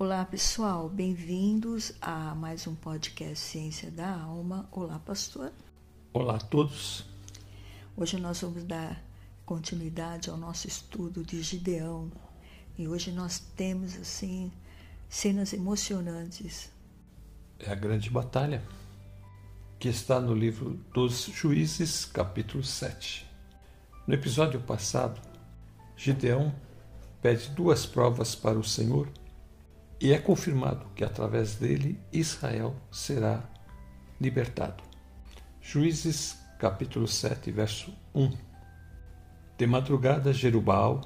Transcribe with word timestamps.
Olá 0.00 0.24
pessoal, 0.24 0.88
bem-vindos 0.88 1.92
a 2.00 2.32
mais 2.32 2.68
um 2.68 2.74
podcast 2.76 3.44
Ciência 3.44 3.90
da 3.90 4.08
Alma. 4.08 4.68
Olá, 4.70 5.00
pastor. 5.00 5.50
Olá 6.12 6.36
a 6.36 6.38
todos. 6.38 7.04
Hoje 7.96 8.16
nós 8.16 8.40
vamos 8.40 8.62
dar 8.62 9.02
continuidade 9.44 10.30
ao 10.30 10.36
nosso 10.36 10.68
estudo 10.68 11.24
de 11.24 11.42
Gideão 11.42 12.12
e 12.78 12.86
hoje 12.86 13.10
nós 13.10 13.40
temos 13.56 13.96
assim 13.96 14.52
cenas 15.08 15.52
emocionantes. 15.52 16.70
É 17.58 17.72
a 17.72 17.74
grande 17.74 18.08
batalha 18.08 18.62
que 19.80 19.88
está 19.88 20.20
no 20.20 20.32
livro 20.32 20.74
dos 20.94 21.24
Juízes, 21.24 22.04
capítulo 22.04 22.62
7. 22.62 23.28
No 24.06 24.14
episódio 24.14 24.60
passado, 24.60 25.20
Gideão 25.96 26.54
pede 27.20 27.50
duas 27.50 27.84
provas 27.84 28.36
para 28.36 28.56
o 28.56 28.62
Senhor 28.62 29.08
e 30.00 30.12
é 30.12 30.18
confirmado 30.18 30.86
que 30.94 31.04
através 31.04 31.56
dele 31.56 32.00
Israel 32.12 32.74
será 32.90 33.42
libertado. 34.20 34.82
Juízes 35.60 36.38
capítulo 36.58 37.06
7, 37.06 37.50
verso 37.50 37.92
1. 38.14 38.30
De 39.56 39.66
madrugada 39.66 40.32
Jerubal, 40.32 41.00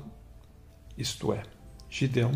isto 0.97 1.33
é, 1.33 1.43
Gideão, 1.89 2.33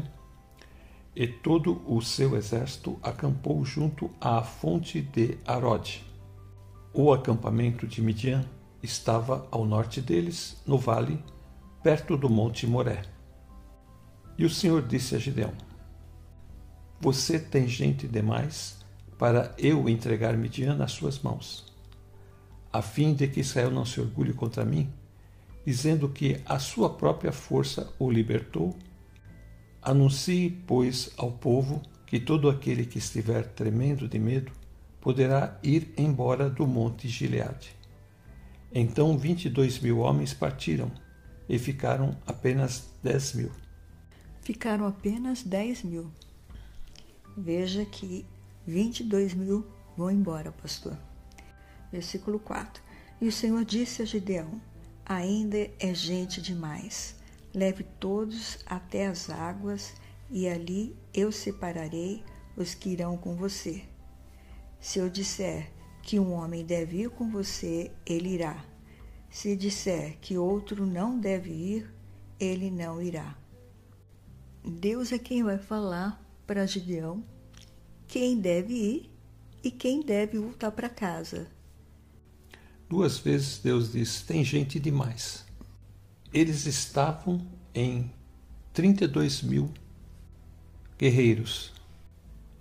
e 1.14 1.26
todo 1.26 1.82
o 1.86 2.00
seu 2.02 2.36
exército 2.36 2.98
acampou 3.02 3.64
junto 3.64 4.10
à 4.20 4.42
fonte 4.42 5.00
de 5.00 5.38
Arode. 5.46 6.04
O 6.92 7.12
acampamento 7.12 7.86
de 7.86 8.02
Midian 8.02 8.44
estava 8.82 9.46
ao 9.50 9.64
norte 9.64 10.00
deles, 10.00 10.62
no 10.66 10.78
vale, 10.78 11.22
perto 11.82 12.16
do 12.16 12.28
monte 12.28 12.66
Moré. 12.66 13.02
E 14.38 14.44
o 14.44 14.50
Senhor 14.50 14.82
disse 14.82 15.14
a 15.14 15.18
Gideão: 15.18 15.52
Você 17.00 17.38
tem 17.38 17.68
gente 17.68 18.08
demais 18.08 18.78
para 19.18 19.54
eu 19.58 19.88
entregar 19.88 20.36
Midian 20.36 20.74
nas 20.74 20.92
suas 20.92 21.18
mãos, 21.20 21.72
a 22.72 22.80
fim 22.80 23.14
de 23.14 23.28
que 23.28 23.40
Israel 23.40 23.70
não 23.70 23.84
se 23.84 24.00
orgulhe 24.00 24.32
contra 24.32 24.64
mim, 24.64 24.90
dizendo 25.64 26.08
que 26.08 26.40
a 26.46 26.58
sua 26.58 26.90
própria 26.90 27.32
força 27.32 27.92
o 27.98 28.10
libertou. 28.10 28.74
Anuncie, 29.82 30.50
pois, 30.66 31.10
ao 31.16 31.30
povo 31.30 31.82
que 32.06 32.18
todo 32.18 32.48
aquele 32.48 32.86
que 32.86 32.98
estiver 32.98 33.46
tremendo 33.48 34.08
de 34.08 34.18
medo 34.18 34.52
poderá 35.00 35.58
ir 35.62 35.92
embora 35.96 36.48
do 36.48 36.66
monte 36.66 37.08
Gileade. 37.08 37.76
Então 38.72 39.16
vinte 39.16 39.46
e 39.46 39.50
dois 39.50 39.78
mil 39.78 39.98
homens 39.98 40.32
partiram 40.32 40.90
e 41.48 41.58
ficaram 41.58 42.16
apenas 42.26 42.88
dez 43.02 43.34
mil 43.34 43.50
ficaram 44.46 44.86
apenas 44.86 45.42
10 45.42 45.82
mil. 45.82 46.08
Veja 47.36 47.84
que 47.84 48.24
22 48.66 49.34
mil 49.34 49.66
vão 49.94 50.10
embora, 50.10 50.50
pastor. 50.50 50.96
Versículo 51.92 52.38
4. 52.38 52.82
E 53.20 53.28
o 53.28 53.32
Senhor 53.32 53.62
disse 53.62 54.00
a 54.00 54.06
Gideão: 54.06 54.58
Ainda 55.04 55.58
é 55.78 55.92
gente 55.92 56.40
demais. 56.40 57.14
Leve 57.54 57.84
todos 57.84 58.58
até 58.64 59.06
as 59.06 59.28
águas, 59.28 59.94
e 60.30 60.48
ali 60.48 60.96
eu 61.12 61.30
separarei 61.30 62.24
os 62.56 62.74
que 62.74 62.88
irão 62.88 63.18
com 63.18 63.36
você. 63.36 63.84
Se 64.80 64.98
eu 64.98 65.10
disser 65.10 65.70
que 66.02 66.18
um 66.18 66.32
homem 66.32 66.64
deve 66.64 67.02
ir 67.02 67.10
com 67.10 67.30
você, 67.30 67.92
ele 68.06 68.30
irá. 68.30 68.64
Se 69.28 69.54
disser 69.54 70.16
que 70.20 70.38
outro 70.38 70.86
não 70.86 71.18
deve 71.18 71.50
ir, 71.50 71.94
ele 72.40 72.70
não 72.70 73.02
irá. 73.02 73.36
Deus 74.64 75.12
é 75.12 75.18
quem 75.18 75.42
vai 75.42 75.58
falar 75.58 76.25
para 76.46 76.66
Gideão 76.66 77.24
quem 78.06 78.38
deve 78.40 78.74
ir 78.74 79.10
e 79.62 79.70
quem 79.70 80.00
deve 80.00 80.38
voltar 80.38 80.70
para 80.70 80.88
casa. 80.88 81.48
Duas 82.88 83.18
vezes 83.18 83.58
Deus 83.58 83.92
diz: 83.92 84.22
tem 84.22 84.44
gente 84.44 84.78
demais. 84.78 85.44
Eles 86.32 86.66
estavam 86.66 87.44
em 87.74 88.12
32 88.72 89.42
mil 89.42 89.72
guerreiros. 90.98 91.72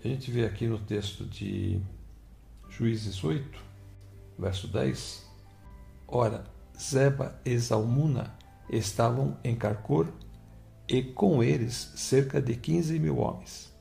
A 0.03 0.07
gente 0.07 0.31
vê 0.31 0.45
aqui 0.45 0.67
no 0.67 0.79
texto 0.79 1.25
de 1.25 1.79
Juízes 2.69 3.23
8, 3.23 3.59
verso 4.37 4.67
10. 4.67 5.25
Ora, 6.07 6.45
Zeba 6.79 7.39
e 7.45 7.57
Zalmuna 7.57 8.35
estavam 8.69 9.37
em 9.43 9.55
Carcor 9.55 10.07
e 10.87 11.01
com 11.01 11.43
eles 11.43 11.91
cerca 11.95 12.41
de 12.41 12.55
quinze 12.55 12.99
mil 12.99 13.17
homens. 13.17 13.74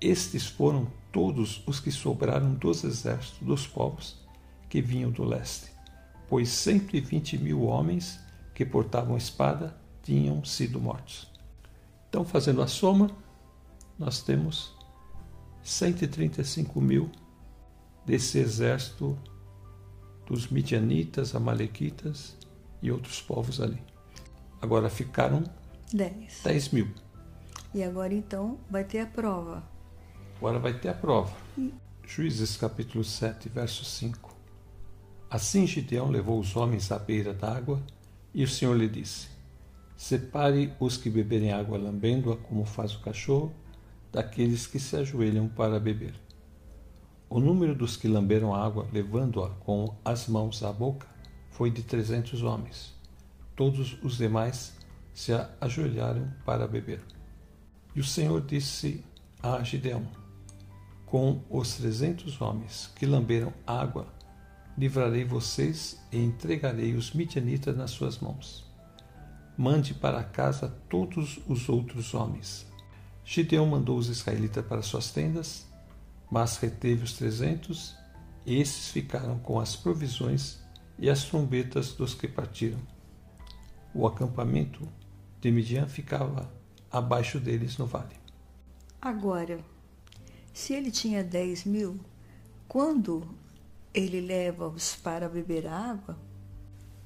Estes 0.00 0.46
foram 0.46 0.86
todos 1.10 1.62
os 1.66 1.80
que 1.80 1.90
sobraram 1.90 2.54
dos 2.54 2.84
exércitos 2.84 3.40
dos 3.40 3.66
povos 3.66 4.16
que 4.68 4.82
vinham 4.82 5.10
do 5.10 5.24
leste, 5.24 5.70
pois 6.28 6.50
sempre 6.50 7.00
vinte 7.00 7.38
mil 7.38 7.62
homens 7.62 8.20
que 8.54 8.64
portavam 8.64 9.16
espada 9.16 9.76
tinham 10.02 10.44
sido 10.44 10.80
mortos. 10.80 11.30
Então, 12.08 12.24
fazendo 12.24 12.62
a 12.62 12.66
soma, 12.66 13.10
nós 13.98 14.22
temos 14.22 14.74
135 15.62 16.80
mil 16.80 17.10
desse 18.04 18.38
exército 18.38 19.18
dos 20.26 20.48
midianitas, 20.48 21.34
amalequitas 21.34 22.36
e 22.82 22.90
outros 22.90 23.20
povos 23.20 23.60
ali. 23.60 23.82
Agora 24.60 24.88
ficaram 24.88 25.44
10. 25.92 26.42
10 26.44 26.68
mil. 26.70 26.88
E 27.74 27.82
agora 27.82 28.14
então 28.14 28.58
vai 28.70 28.84
ter 28.84 29.00
a 29.00 29.06
prova. 29.06 29.75
Agora 30.38 30.58
vai 30.58 30.74
ter 30.74 30.90
a 30.90 30.94
prova. 30.94 31.34
Juízes 32.06 32.58
capítulo 32.58 33.02
7, 33.02 33.48
verso 33.48 33.86
5. 33.86 34.36
Assim 35.30 35.66
Gideão 35.66 36.10
levou 36.10 36.38
os 36.38 36.54
homens 36.54 36.92
à 36.92 36.98
beira 36.98 37.32
d'água, 37.32 37.82
e 38.34 38.44
o 38.44 38.48
Senhor 38.48 38.76
lhe 38.76 38.86
disse: 38.86 39.28
Separe 39.96 40.74
os 40.78 40.98
que 40.98 41.08
beberem 41.08 41.52
água 41.52 41.78
lambendo-a, 41.78 42.36
como 42.36 42.66
faz 42.66 42.94
o 42.94 43.00
cachorro, 43.00 43.50
daqueles 44.12 44.66
que 44.66 44.78
se 44.78 44.94
ajoelham 44.96 45.48
para 45.48 45.80
beber. 45.80 46.14
O 47.30 47.40
número 47.40 47.74
dos 47.74 47.96
que 47.96 48.06
lamberam 48.06 48.54
a 48.54 48.62
água, 48.62 48.86
levando-a 48.92 49.48
com 49.60 49.96
as 50.04 50.28
mãos 50.28 50.62
à 50.62 50.70
boca, 50.70 51.06
foi 51.50 51.70
de 51.70 51.82
trezentos 51.82 52.42
homens. 52.42 52.94
Todos 53.56 53.96
os 54.02 54.18
demais 54.18 54.74
se 55.14 55.32
ajoelharam 55.62 56.30
para 56.44 56.68
beber. 56.68 57.00
E 57.94 58.00
o 58.00 58.04
Senhor 58.04 58.42
disse 58.42 59.02
a 59.42 59.62
Gideão: 59.62 60.25
Com 61.06 61.40
os 61.48 61.76
trezentos 61.76 62.40
homens 62.40 62.90
que 62.96 63.06
lamberam 63.06 63.52
água, 63.64 64.12
livrarei 64.76 65.24
vocês 65.24 65.98
e 66.10 66.18
entregarei 66.18 66.94
os 66.94 67.12
midianitas 67.12 67.76
nas 67.76 67.92
suas 67.92 68.18
mãos. 68.18 68.66
Mande 69.56 69.94
para 69.94 70.24
casa 70.24 70.68
todos 70.90 71.38
os 71.46 71.68
outros 71.68 72.12
homens. 72.12 72.66
Gideão 73.24 73.66
mandou 73.66 73.96
os 73.96 74.08
israelitas 74.08 74.66
para 74.66 74.82
suas 74.82 75.12
tendas, 75.12 75.66
mas 76.28 76.56
reteve 76.56 77.04
os 77.04 77.12
trezentos, 77.12 77.96
e 78.44 78.60
esses 78.60 78.90
ficaram 78.90 79.38
com 79.38 79.60
as 79.60 79.76
provisões 79.76 80.60
e 80.98 81.08
as 81.08 81.24
trombetas 81.24 81.92
dos 81.92 82.14
que 82.14 82.26
partiram. 82.26 82.80
O 83.94 84.06
acampamento 84.06 84.86
de 85.40 85.50
Midian 85.52 85.86
ficava 85.86 86.52
abaixo 86.90 87.38
deles 87.38 87.78
no 87.78 87.86
vale. 87.86 88.16
Agora, 89.00 89.58
se 90.56 90.72
ele 90.72 90.90
tinha 90.90 91.22
10 91.22 91.66
mil, 91.66 92.00
quando 92.66 93.28
ele 93.92 94.22
leva-os 94.22 94.96
para 94.96 95.28
beber 95.28 95.66
água, 95.66 96.18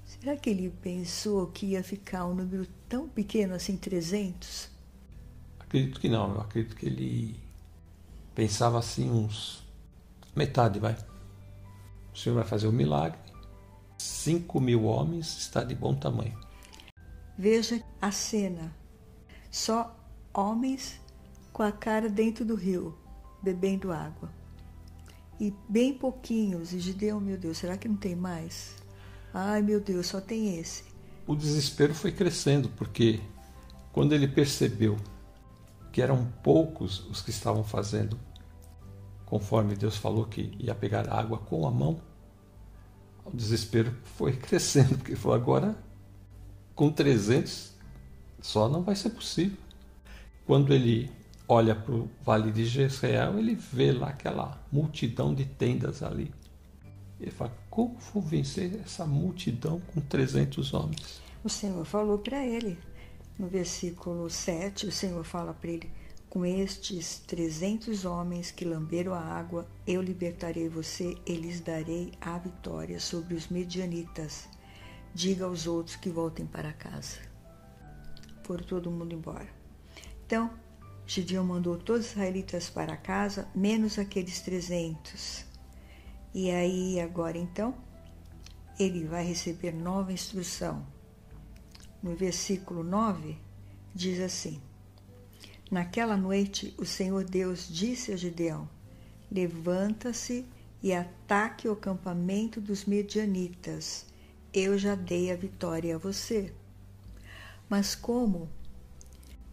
será 0.05 0.37
que 0.37 0.51
ele 0.51 0.71
pensou 0.81 1.49
que 1.49 1.67
ia 1.67 1.83
ficar 1.83 2.27
um 2.27 2.35
número 2.35 2.65
tão 2.89 3.09
pequeno 3.09 3.55
assim, 3.55 3.77
300? 3.77 4.71
Acredito 5.59 5.99
que 5.99 6.09
não, 6.09 6.33
eu 6.33 6.41
acredito 6.41 6.77
que 6.77 6.87
ele 6.87 7.41
pensava 8.37 8.79
assim 8.79 9.11
uns 9.11 9.67
metade, 10.37 10.79
vai. 10.79 10.97
O 12.15 12.17
Senhor 12.17 12.37
vai 12.37 12.45
fazer 12.45 12.69
um 12.69 12.73
milagre. 12.73 13.19
Cinco 13.99 14.61
mil 14.61 14.85
homens 14.85 15.39
está 15.39 15.65
de 15.65 15.75
bom 15.75 15.93
tamanho. 15.97 16.39
Veja 17.37 17.83
a 18.01 18.13
cena. 18.13 18.73
Só 19.51 19.99
homens 20.33 21.01
com 21.53 21.65
a 21.65 21.73
cara 21.73 22.09
dentro 22.09 22.45
do 22.45 22.55
rio, 22.55 22.97
bebendo 23.43 23.93
água. 23.93 24.31
E 25.39 25.55
bem 25.69 25.95
pouquinhos. 25.95 26.73
E 26.73 26.79
Gideão, 26.79 27.21
meu 27.21 27.39
Deus, 27.39 27.59
será 27.59 27.77
que 27.77 27.89
não 27.89 27.97
tem 27.97 28.15
mais? 28.15 28.77
Ai, 29.33 29.63
meu 29.63 29.81
Deus, 29.81 30.07
só 30.07 30.21
tem 30.21 30.59
esse. 30.59 30.85
O 31.27 31.35
desespero 31.35 31.95
foi 31.95 32.13
crescendo, 32.13 32.69
porque 32.71 33.21
quando 33.93 34.15
ele 34.15 34.29
percebeu 34.29 34.97
que 35.93 36.03
eram 36.03 36.27
poucos 36.43 37.01
os 37.09 37.23
que 37.23 37.31
estavam 37.31 37.65
fazendo, 37.65 38.19
conforme 39.25 39.77
Deus 39.77 39.97
falou 39.97 40.27
que 40.27 40.53
ia 40.59 40.75
pegar 40.75 41.09
água 41.09 41.39
com 41.39 41.67
a 41.67 41.71
mão, 41.71 42.01
o 43.25 43.37
desespero 43.37 43.95
foi 44.17 44.33
crescendo, 44.37 44.99
porque 44.99 45.17
falou: 45.17 45.37
agora 45.37 45.77
com 46.75 46.91
300 46.91 47.73
só 48.41 48.69
não 48.69 48.83
vai 48.83 48.97
ser 48.97 49.11
possível. 49.11 49.59
Quando 50.47 50.75
ele 50.75 51.11
olha 51.51 51.75
para 51.75 51.93
o 51.93 52.09
vale 52.23 52.53
de 52.53 52.65
Jezreel, 52.65 53.37
ele 53.37 53.57
vê 53.57 53.91
lá 53.91 54.11
aquela 54.11 54.65
multidão 54.71 55.35
de 55.35 55.45
tendas 55.45 56.01
ali. 56.01 56.33
Ele 57.21 57.33
fala: 57.33 57.53
como 57.69 57.99
vou 58.13 58.23
vencer 58.23 58.81
essa 58.85 59.05
multidão 59.05 59.83
com 59.93 60.01
300 60.01 60.73
homens? 60.73 61.21
O 61.43 61.49
Senhor 61.49 61.85
falou 61.85 62.19
para 62.19 62.47
ele, 62.47 62.79
no 63.37 63.49
versículo 63.49 64.31
7, 64.31 64.87
o 64.87 64.93
Senhor 64.93 65.25
fala 65.25 65.53
para 65.53 65.71
ele: 65.71 65.91
Com 66.29 66.47
estes 66.47 67.19
300 67.27 68.05
homens 68.05 68.53
que 68.53 68.65
lamberam 68.65 69.13
a 69.13 69.21
água, 69.21 69.67
eu 69.85 70.01
libertarei 70.01 70.69
você 70.69 71.17
e 71.27 71.35
lhes 71.35 71.61
darei 71.61 72.13
a 72.21 72.39
vitória 72.39 73.01
sobre 73.01 73.35
os 73.35 73.49
medianitas. 73.49 74.49
Diga 75.13 75.47
aos 75.47 75.67
outros 75.67 75.97
que 75.97 76.09
voltem 76.09 76.47
para 76.47 76.73
casa. 76.73 77.19
Foram 78.45 78.65
todo 78.65 78.91
mundo 78.91 79.13
embora. 79.13 79.49
Então, 80.25 80.49
Gideão 81.13 81.43
mandou 81.43 81.77
todos 81.77 82.07
os 82.07 82.13
israelitas 82.13 82.71
para 82.71 82.97
casa, 82.97 83.49
menos 83.53 83.99
aqueles 83.99 84.41
300. 84.43 85.45
E 86.33 86.53
aí, 86.53 87.01
agora 87.01 87.37
então, 87.37 87.75
ele 88.79 89.05
vai 89.07 89.25
receber 89.25 89.73
nova 89.73 90.13
instrução. 90.13 90.87
No 92.01 92.15
versículo 92.15 92.85
9, 92.85 93.37
diz 93.93 94.21
assim: 94.21 94.63
Naquela 95.69 96.17
noite, 96.17 96.73
o 96.79 96.85
Senhor 96.85 97.25
Deus 97.25 97.67
disse 97.69 98.13
a 98.13 98.17
Gideão: 98.17 98.71
Levanta-se 99.33 100.47
e 100.81 100.95
ataque 100.95 101.67
o 101.67 101.73
acampamento 101.73 102.61
dos 102.61 102.85
medianitas. 102.85 104.07
Eu 104.55 104.79
já 104.79 104.95
dei 104.95 105.33
a 105.33 105.37
vitória 105.37 105.97
a 105.97 105.99
você. 105.99 106.55
Mas 107.69 107.97
como 107.97 108.49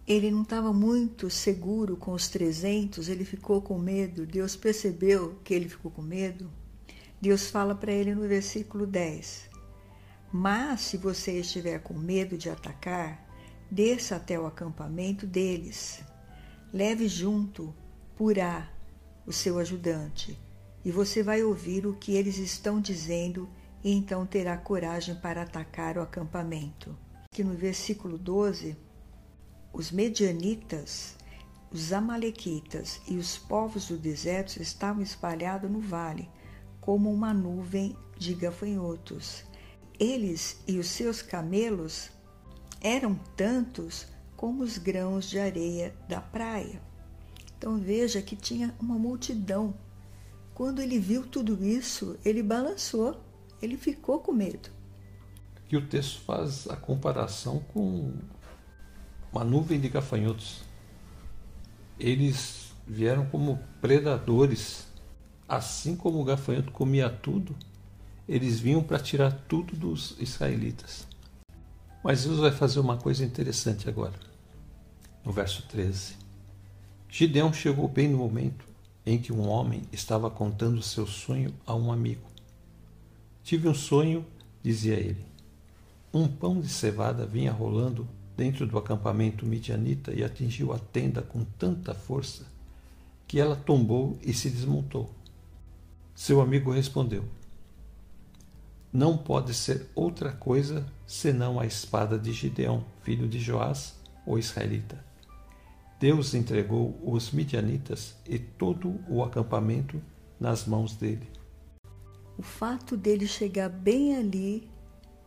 ele 0.07 0.31
não 0.31 0.43
estava 0.43 0.71
muito 0.71 1.29
seguro 1.29 1.97
com 1.97 2.13
os 2.13 2.29
300, 2.29 3.09
ele 3.09 3.25
ficou 3.25 3.61
com 3.61 3.77
medo. 3.77 4.25
Deus 4.25 4.55
percebeu 4.55 5.37
que 5.43 5.53
ele 5.53 5.67
ficou 5.67 5.91
com 5.91 6.01
medo. 6.01 6.49
Deus 7.19 7.49
fala 7.49 7.75
para 7.75 7.91
ele 7.91 8.15
no 8.15 8.25
versículo 8.25 8.87
10: 8.87 9.49
Mas 10.31 10.81
se 10.81 10.95
você 10.95 11.41
estiver 11.41 11.79
com 11.79 11.93
medo 11.93 12.37
de 12.37 12.49
atacar, 12.49 13.27
desça 13.69 14.15
até 14.15 14.39
o 14.39 14.45
acampamento 14.45 15.27
deles. 15.27 16.01
Leve 16.71 17.09
junto 17.09 17.75
Purá, 18.15 18.71
o 19.25 19.33
seu 19.33 19.59
ajudante, 19.59 20.39
e 20.85 20.91
você 20.91 21.21
vai 21.21 21.43
ouvir 21.43 21.85
o 21.85 21.93
que 21.93 22.13
eles 22.13 22.37
estão 22.37 22.79
dizendo 22.79 23.49
e 23.83 23.91
então 23.91 24.25
terá 24.25 24.57
coragem 24.57 25.15
para 25.15 25.41
atacar 25.41 25.97
o 25.97 26.01
acampamento. 26.01 26.97
Que 27.29 27.43
no 27.43 27.53
versículo 27.53 28.17
12 28.17 28.86
os 29.77 29.91
medianitas, 29.91 31.15
os 31.71 31.93
amalequitas 31.93 32.99
e 33.07 33.15
os 33.15 33.37
povos 33.37 33.89
do 33.89 33.95
deserto 33.95 34.57
estavam 34.59 35.03
espalhados 35.03 35.69
no 35.69 35.79
vale, 35.79 36.27
como 36.81 37.13
uma 37.13 37.31
nuvem 37.31 37.95
de 38.17 38.33
gafanhotos. 38.33 39.43
Eles 39.99 40.57
e 40.67 40.79
os 40.79 40.87
seus 40.87 41.21
camelos 41.21 42.09
eram 42.81 43.13
tantos 43.35 44.07
como 44.35 44.63
os 44.63 44.79
grãos 44.79 45.29
de 45.29 45.37
areia 45.37 45.95
da 46.09 46.21
praia. 46.21 46.81
Então 47.55 47.77
veja 47.77 48.19
que 48.19 48.35
tinha 48.35 48.75
uma 48.79 48.97
multidão. 48.97 49.75
Quando 50.55 50.81
ele 50.81 50.97
viu 50.97 51.23
tudo 51.23 51.63
isso, 51.63 52.17
ele 52.25 52.41
balançou, 52.41 53.21
ele 53.61 53.77
ficou 53.77 54.21
com 54.21 54.31
medo. 54.31 54.71
Aqui 55.55 55.77
o 55.77 55.87
texto 55.87 56.21
faz 56.21 56.67
a 56.67 56.75
comparação 56.75 57.59
com 57.71 58.11
uma 59.37 59.43
nuvem 59.43 59.79
de 59.79 59.87
gafanhotos. 59.87 60.61
Eles 61.99 62.71
vieram 62.87 63.27
como 63.27 63.59
predadores, 63.79 64.87
assim 65.47 65.95
como 65.95 66.19
o 66.19 66.23
gafanhoto 66.23 66.71
comia 66.71 67.07
tudo, 67.07 67.55
eles 68.27 68.59
vinham 68.59 68.81
para 68.81 68.97
tirar 68.97 69.31
tudo 69.47 69.75
dos 69.75 70.15
israelitas. 70.19 71.07
Mas 72.03 72.23
Deus 72.23 72.39
vai 72.39 72.51
fazer 72.51 72.79
uma 72.79 72.97
coisa 72.97 73.23
interessante 73.23 73.87
agora, 73.87 74.15
no 75.23 75.31
verso 75.31 75.61
13. 75.67 76.15
Gideão 77.07 77.53
chegou 77.53 77.87
bem 77.87 78.07
no 78.07 78.17
momento 78.17 78.65
em 79.05 79.19
que 79.19 79.31
um 79.31 79.47
homem 79.47 79.83
estava 79.91 80.31
contando 80.31 80.81
seu 80.81 81.05
sonho 81.05 81.53
a 81.65 81.75
um 81.75 81.91
amigo. 81.91 82.27
Tive 83.43 83.69
um 83.69 83.75
sonho, 83.75 84.25
dizia 84.63 84.95
ele. 84.95 85.25
Um 86.11 86.27
pão 86.27 86.59
de 86.59 86.67
cevada 86.67 87.25
vinha 87.25 87.51
rolando 87.51 88.07
dentro 88.37 88.67
do 88.67 88.77
acampamento 88.77 89.45
midianita 89.45 90.13
e 90.13 90.23
atingiu 90.23 90.71
a 90.71 90.77
tenda 90.77 91.23
com 91.23 91.43
tanta 91.43 91.95
força 91.95 92.45
que 93.27 93.39
ela 93.39 93.55
tombou 93.55 94.17
e 94.21 94.31
se 94.31 94.49
desmontou. 94.49 95.09
Seu 96.15 96.39
amigo 96.39 96.71
respondeu: 96.71 97.25
Não 98.93 99.17
pode 99.17 99.53
ser 99.55 99.87
outra 99.95 100.31
coisa 100.31 100.85
senão 101.05 101.59
a 101.59 101.65
espada 101.65 102.17
de 102.17 102.31
Gideão, 102.31 102.85
filho 103.01 103.27
de 103.27 103.39
Joás, 103.39 103.95
o 104.25 104.37
israelita. 104.37 105.03
Deus 105.99 106.35
entregou 106.35 106.95
os 107.03 107.31
midianitas 107.31 108.15
e 108.25 108.37
todo 108.37 108.99
o 109.09 109.23
acampamento 109.23 109.99
nas 110.39 110.65
mãos 110.65 110.95
dele. 110.95 111.27
O 112.37 112.43
fato 112.43 112.95
dele 112.95 113.25
chegar 113.25 113.67
bem 113.67 114.15
ali, 114.15 114.69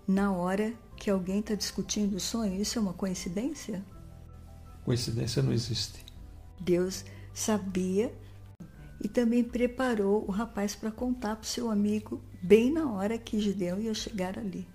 na 0.07 0.33
hora 0.33 0.73
que 1.01 1.09
alguém 1.09 1.41
está 1.41 1.55
discutindo 1.55 2.17
o 2.17 2.21
sonho, 2.21 2.61
isso 2.61 2.79
é 2.79 2.83
uma 2.83 2.93
coincidência? 2.93 3.83
Coincidência 4.85 5.43
não 5.43 5.51
existe. 5.51 6.05
Deus 6.61 7.07
sabia 7.33 8.15
e 9.03 9.09
também 9.09 9.43
preparou 9.43 10.23
o 10.29 10.31
rapaz 10.31 10.75
para 10.75 10.91
contar 10.91 11.37
para 11.37 11.45
o 11.45 11.47
seu 11.47 11.71
amigo 11.71 12.23
bem 12.43 12.71
na 12.71 12.93
hora 12.93 13.17
que 13.17 13.41
Gideão 13.41 13.81
ia 13.81 13.95
chegar 13.95 14.39
ali. 14.39 14.69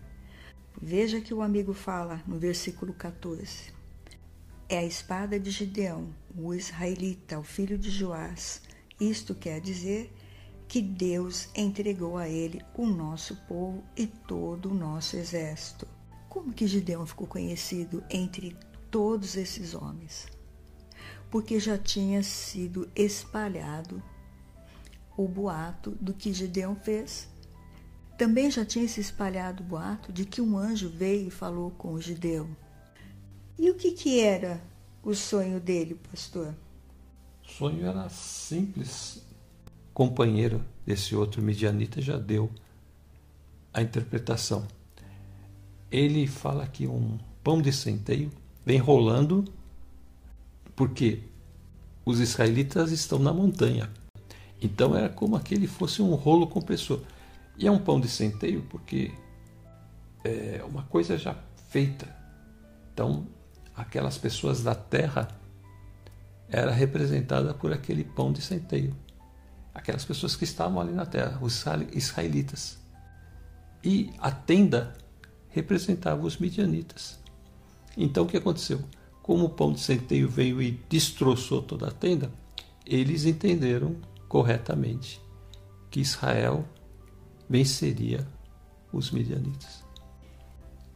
Veja 0.81 1.21
que 1.21 1.31
o 1.31 1.43
amigo 1.43 1.73
fala 1.73 2.23
no 2.25 2.39
versículo 2.39 2.91
14. 2.91 3.71
É 4.67 4.79
a 4.79 4.83
espada 4.83 5.39
de 5.39 5.51
Gideão, 5.51 6.09
o 6.35 6.55
israelita, 6.55 7.37
o 7.37 7.43
filho 7.43 7.77
de 7.77 7.91
Joás. 7.91 8.63
Isto 8.99 9.35
quer 9.35 9.61
dizer 9.61 10.11
que 10.67 10.81
Deus 10.81 11.49
entregou 11.55 12.17
a 12.17 12.27
ele 12.27 12.65
o 12.75 12.87
nosso 12.87 13.35
povo 13.47 13.83
e 13.95 14.07
todo 14.07 14.71
o 14.71 14.73
nosso 14.73 15.15
exército. 15.17 15.94
Como 16.35 16.51
que 16.51 16.67
Gideão 16.67 17.05
ficou 17.05 17.25
conhecido 17.25 18.03
entre 18.09 18.57
todos 18.91 19.37
esses 19.37 19.73
homens? 19.73 20.27
Porque 21.31 21.61
já 21.61 21.77
tinha 21.77 22.21
sido 22.23 22.89
espalhado 22.93 24.03
o 25.15 25.29
boato 25.29 25.91
do 25.91 26.13
que 26.13 26.33
Gideão 26.33 26.75
fez. 26.75 27.29
Também 28.17 28.51
já 28.51 28.65
tinha 28.65 28.85
se 28.85 28.99
espalhado 28.99 29.63
o 29.63 29.65
boato 29.65 30.11
de 30.11 30.25
que 30.25 30.41
um 30.41 30.57
anjo 30.57 30.89
veio 30.89 31.29
e 31.29 31.31
falou 31.31 31.71
com 31.71 31.97
Gideão. 32.01 32.53
E 33.57 33.71
o 33.71 33.75
que, 33.75 33.93
que 33.93 34.19
era 34.19 34.61
o 35.01 35.15
sonho 35.15 35.57
dele, 35.57 35.95
pastor? 36.11 36.53
O 37.45 37.49
sonho 37.49 37.87
era 37.87 38.09
simples. 38.09 39.25
companheiro 39.93 40.61
desse 40.85 41.15
outro 41.15 41.41
midianita 41.41 42.01
já 42.01 42.17
deu 42.17 42.51
a 43.73 43.81
interpretação 43.81 44.67
ele 45.95 46.27
fala 46.27 46.67
que 46.67 46.85
um 46.85 47.17
pão 47.41 47.61
de 47.61 47.71
centeio 47.71 48.29
vem 48.65 48.77
rolando 48.77 49.45
porque 50.75 51.23
os 52.05 52.19
israelitas 52.19 52.91
estão 52.91 53.17
na 53.17 53.31
montanha. 53.31 53.89
Então 54.61 54.95
era 54.95 55.07
como 55.07 55.35
aquele 55.35 55.67
fosse 55.67 56.01
um 56.01 56.13
rolo 56.15 56.47
compressor. 56.47 56.99
E 57.57 57.65
é 57.65 57.71
um 57.71 57.79
pão 57.79 57.99
de 57.99 58.09
centeio 58.09 58.61
porque 58.69 59.13
é 60.23 60.61
uma 60.67 60.83
coisa 60.83 61.17
já 61.17 61.35
feita. 61.69 62.13
Então 62.93 63.25
aquelas 63.73 64.17
pessoas 64.17 64.61
da 64.61 64.75
terra 64.75 65.29
era 66.49 66.71
representada 66.71 67.53
por 67.53 67.71
aquele 67.71 68.03
pão 68.03 68.33
de 68.33 68.41
centeio. 68.41 68.93
Aquelas 69.73 70.03
pessoas 70.03 70.35
que 70.35 70.43
estavam 70.43 70.79
ali 70.79 70.91
na 70.91 71.05
terra, 71.05 71.39
os 71.41 71.63
israelitas. 71.93 72.77
E 73.83 74.11
a 74.19 74.31
tenda 74.31 74.93
representava 75.55 76.27
os 76.27 76.37
midianitas. 76.37 77.17
Então 77.97 78.25
o 78.25 78.27
que 78.27 78.35
aconteceu? 78.35 78.81
Como 79.23 79.45
o 79.45 79.49
pão 79.49 79.71
de 79.71 79.79
centeio 79.79 80.29
veio 80.29 80.61
e 80.61 80.71
destroçou 80.89 81.61
toda 81.61 81.87
a 81.87 81.91
tenda, 81.91 82.29
eles 82.85 83.25
entenderam 83.25 83.95
corretamente 84.27 85.21
que 85.89 86.01
Israel 86.01 86.65
venceria 87.49 88.27
os 88.91 89.11
midianitas. 89.11 89.83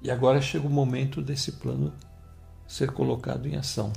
E 0.02 0.12
agora 0.12 0.42
chega 0.42 0.68
o 0.68 0.70
momento 0.70 1.22
desse 1.22 1.54
plano 1.54 1.94
ser 2.68 2.92
colocado 2.92 3.48
em 3.48 3.56
ação. 3.56 3.94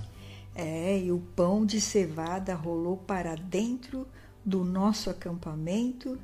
É, 0.54 0.98
e 0.98 1.10
o 1.10 1.18
pão 1.18 1.66
de 1.66 1.80
cevada 1.80 2.54
rolou 2.54 2.96
para 2.96 3.34
dentro 3.34 4.06
do 4.44 4.64
nosso 4.64 5.10
acampamento, 5.10 6.18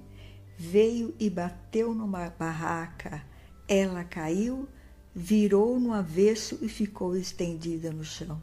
veio 0.57 1.13
e 1.19 1.29
bateu 1.29 1.93
numa 1.93 2.31
barraca 2.31 3.23
ela 3.69 4.03
caiu, 4.03 4.67
virou 5.15 5.79
no 5.79 5.93
avesso 5.93 6.59
e 6.63 6.69
ficou 6.69 7.15
estendida 7.15 7.93
no 7.93 8.03
chão. 8.03 8.41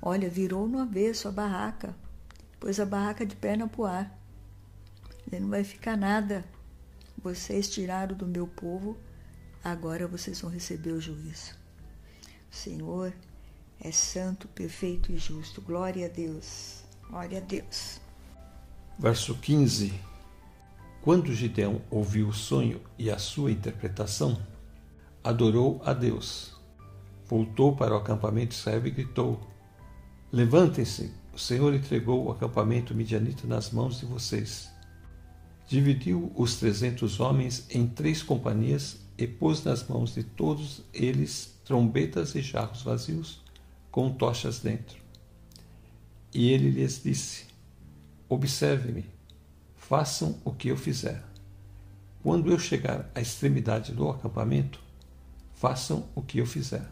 Olha, 0.00 0.30
virou 0.30 0.66
no 0.66 0.78
avesso 0.78 1.28
a 1.28 1.30
barraca, 1.30 1.94
pôs 2.58 2.80
a 2.80 2.86
barraca 2.86 3.26
de 3.26 3.36
perna 3.36 3.68
para 3.68 3.80
o 3.80 3.84
ar. 3.84 4.18
Não 5.30 5.48
vai 5.48 5.62
ficar 5.62 5.96
nada. 5.96 6.44
Vocês 7.22 7.68
tiraram 7.68 8.16
do 8.16 8.26
meu 8.26 8.46
povo, 8.46 8.96
agora 9.62 10.06
vocês 10.06 10.40
vão 10.40 10.50
receber 10.50 10.92
o 10.92 11.00
juízo. 11.00 11.54
O 12.50 12.54
Senhor 12.54 13.12
é 13.80 13.92
santo, 13.92 14.48
perfeito 14.48 15.12
e 15.12 15.18
justo. 15.18 15.60
Glória 15.60 16.06
a 16.06 16.08
Deus. 16.08 16.82
Glória 17.08 17.38
a 17.38 17.40
Deus. 17.40 18.00
Verso 18.98 19.34
15. 19.34 20.15
Quando 21.06 21.32
Gideão 21.32 21.82
ouviu 21.88 22.26
o 22.26 22.32
sonho 22.32 22.80
e 22.98 23.12
a 23.12 23.16
sua 23.16 23.52
interpretação, 23.52 24.36
adorou 25.22 25.80
a 25.84 25.92
Deus. 25.92 26.52
Voltou 27.26 27.76
para 27.76 27.94
o 27.94 27.96
acampamento 27.96 28.48
de 28.48 28.56
Israel 28.56 28.84
e 28.84 28.90
gritou: 28.90 29.40
Levantem-se, 30.32 31.12
o 31.32 31.38
Senhor 31.38 31.72
entregou 31.72 32.24
o 32.24 32.32
acampamento 32.32 32.92
midianita 32.92 33.46
nas 33.46 33.70
mãos 33.70 34.00
de 34.00 34.06
vocês. 34.06 34.68
Dividiu 35.68 36.32
os 36.34 36.56
trezentos 36.56 37.20
homens 37.20 37.68
em 37.70 37.86
três 37.86 38.20
companhias 38.20 38.98
e 39.16 39.28
pôs 39.28 39.62
nas 39.62 39.86
mãos 39.86 40.12
de 40.12 40.24
todos 40.24 40.82
eles 40.92 41.56
trombetas 41.64 42.34
e 42.34 42.42
jarros 42.42 42.82
vazios 42.82 43.44
com 43.92 44.10
tochas 44.10 44.58
dentro. 44.58 44.98
E 46.34 46.50
ele 46.50 46.68
lhes 46.68 47.00
disse: 47.00 47.44
Observe-me, 48.28 49.15
façam 49.88 50.36
o 50.44 50.50
que 50.50 50.66
eu 50.66 50.76
fizer. 50.76 51.22
Quando 52.20 52.50
eu 52.50 52.58
chegar 52.58 53.08
à 53.14 53.20
extremidade 53.20 53.92
do 53.92 54.08
acampamento, 54.08 54.80
façam 55.54 56.08
o 56.12 56.20
que 56.20 56.38
eu 56.38 56.46
fizer. 56.46 56.84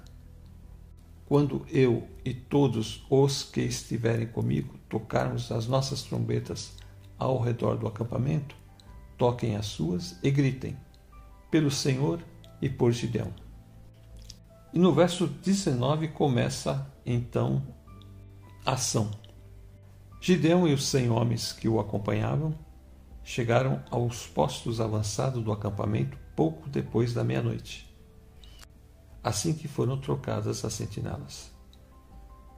Quando 1.26 1.66
eu 1.68 2.06
e 2.24 2.32
todos 2.32 3.04
os 3.10 3.42
que 3.42 3.62
estiverem 3.62 4.28
comigo 4.28 4.78
tocarmos 4.88 5.50
as 5.50 5.66
nossas 5.66 6.04
trombetas 6.04 6.74
ao 7.18 7.40
redor 7.40 7.76
do 7.76 7.88
acampamento, 7.88 8.54
toquem 9.18 9.56
as 9.56 9.66
suas 9.66 10.16
e 10.22 10.30
gritem: 10.30 10.76
pelo 11.50 11.72
Senhor 11.72 12.20
e 12.62 12.68
por 12.68 12.92
Gideão. 12.92 13.34
E 14.72 14.78
no 14.78 14.92
verso 14.92 15.26
19 15.26 16.08
começa 16.08 16.88
então 17.04 17.60
a 18.64 18.74
ação. 18.74 19.10
Gideão 20.20 20.68
e 20.68 20.72
os 20.72 20.86
cem 20.86 21.10
homens 21.10 21.52
que 21.52 21.68
o 21.68 21.80
acompanhavam 21.80 22.54
chegaram 23.24 23.82
aos 23.90 24.26
postos 24.26 24.80
avançados 24.80 25.42
do 25.42 25.50
acampamento 25.50 26.16
pouco 26.36 26.68
depois 26.68 27.14
da 27.14 27.24
meia-noite, 27.24 27.90
assim 29.22 29.54
que 29.54 29.66
foram 29.66 29.98
trocadas 29.98 30.62
as 30.64 30.74
sentinelas. 30.74 31.50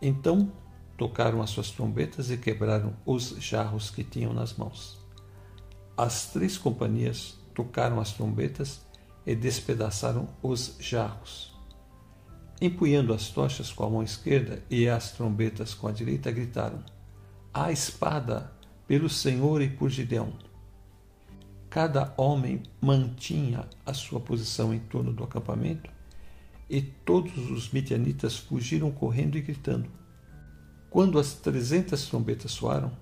Então 0.03 0.53
tocaram 0.99 1.41
as 1.41 1.51
suas 1.51 1.71
trombetas 1.71 2.31
e 2.31 2.37
quebraram 2.37 2.97
os 3.07 3.37
jarros 3.39 3.91
que 3.91 4.03
tinham 4.03 4.35
nas 4.35 4.55
mãos. 4.55 4.99
As 5.97 6.27
três 6.27 6.59
companhias 6.59 7.39
tocaram 7.55 8.01
as 8.01 8.13
trombetas 8.13 8.85
e 9.25 9.35
despedaçaram 9.35 10.29
os 10.43 10.77
jarros. 10.81 11.55
Empunhando 12.61 13.13
as 13.13 13.29
tochas 13.29 13.73
com 13.73 13.85
a 13.85 13.91
mão 13.91 14.03
esquerda 14.03 14.63
e 14.71 14.89
as 14.89 15.13
trombetas 15.13 15.75
com 15.75 15.87
a 15.87 15.93
direita, 15.93 16.31
gritaram: 16.31 16.83
A 17.53 17.71
espada 17.71 18.53
pelo 18.87 19.09
Senhor 19.09 19.61
e 19.61 19.69
por 19.69 19.91
Gideão. 19.91 20.46
Cada 21.69 22.15
homem 22.17 22.63
mantinha 22.81 23.69
a 23.85 23.93
sua 23.93 24.21
posição 24.21 24.73
em 24.73 24.79
torno 24.79 25.13
do 25.13 25.25
acampamento, 25.25 25.91
e 26.69 26.81
todos 26.81 27.51
os 27.51 27.71
midianitas 27.71 28.37
fugiram 28.37 28.91
correndo 28.91 29.37
e 29.37 29.41
gritando. 29.41 29.89
Quando 30.91 31.19
as 31.19 31.35
trezentas 31.35 32.07
trombetas 32.07 32.53
soaram, 32.53 32.93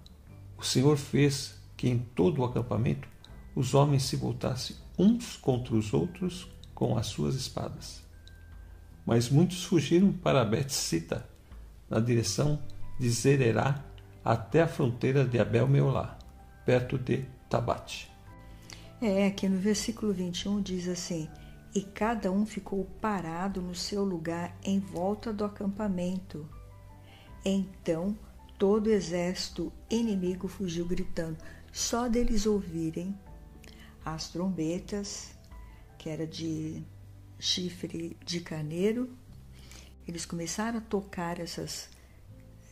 o 0.58 0.62
Senhor 0.64 0.96
fez 0.96 1.54
que 1.76 1.88
em 1.88 1.98
todo 1.98 2.40
o 2.40 2.44
acampamento 2.44 3.08
os 3.54 3.74
homens 3.74 4.02
se 4.04 4.16
voltassem 4.16 4.76
uns 4.98 5.36
contra 5.36 5.74
os 5.74 5.92
outros 5.92 6.48
com 6.74 6.96
as 6.96 7.06
suas 7.06 7.34
espadas. 7.34 8.02
Mas 9.06 9.28
muitos 9.28 9.64
fugiram 9.64 10.12
para 10.12 10.44
Bet-Sita, 10.44 11.28
na 11.88 12.00
direção 12.00 12.60
de 12.98 13.08
Zererá, 13.10 13.84
até 14.24 14.62
a 14.62 14.68
fronteira 14.68 15.24
de 15.24 15.38
Abel-Meolá, 15.38 16.18
perto 16.64 16.98
de 16.98 17.24
Tabate. 17.48 18.13
É, 19.06 19.26
aqui 19.26 19.50
no 19.50 19.58
versículo 19.58 20.14
21 20.14 20.62
diz 20.62 20.88
assim: 20.88 21.28
E 21.74 21.82
cada 21.82 22.32
um 22.32 22.46
ficou 22.46 22.86
parado 23.02 23.60
no 23.60 23.74
seu 23.74 24.02
lugar 24.02 24.56
em 24.64 24.80
volta 24.80 25.30
do 25.30 25.44
acampamento. 25.44 26.48
Então 27.44 28.16
todo 28.58 28.86
o 28.86 28.90
exército 28.90 29.70
inimigo 29.90 30.48
fugiu 30.48 30.86
gritando. 30.86 31.36
Só 31.70 32.08
deles 32.08 32.46
ouvirem 32.46 33.14
as 34.02 34.30
trombetas, 34.30 35.32
que 35.98 36.08
era 36.08 36.26
de 36.26 36.82
chifre 37.38 38.16
de 38.24 38.40
carneiro. 38.40 39.10
Eles 40.08 40.24
começaram 40.24 40.78
a 40.78 40.80
tocar 40.80 41.38
essas 41.38 41.90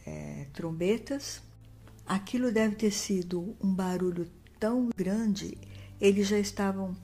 é, 0.06 0.46
trombetas. 0.54 1.42
Aquilo 2.06 2.50
deve 2.50 2.74
ter 2.74 2.90
sido 2.90 3.54
um 3.62 3.74
barulho 3.74 4.26
tão 4.58 4.88
grande, 4.96 5.58
eles 6.02 6.26
já 6.26 6.38
estavam 6.38 6.96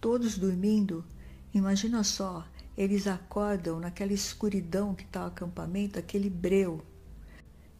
todos 0.00 0.38
dormindo. 0.38 1.04
Imagina 1.52 2.04
só, 2.04 2.46
eles 2.78 3.08
acordam 3.08 3.80
naquela 3.80 4.12
escuridão 4.12 4.94
que 4.94 5.02
está 5.02 5.24
o 5.24 5.26
acampamento, 5.26 5.98
aquele 5.98 6.30
breu. 6.30 6.80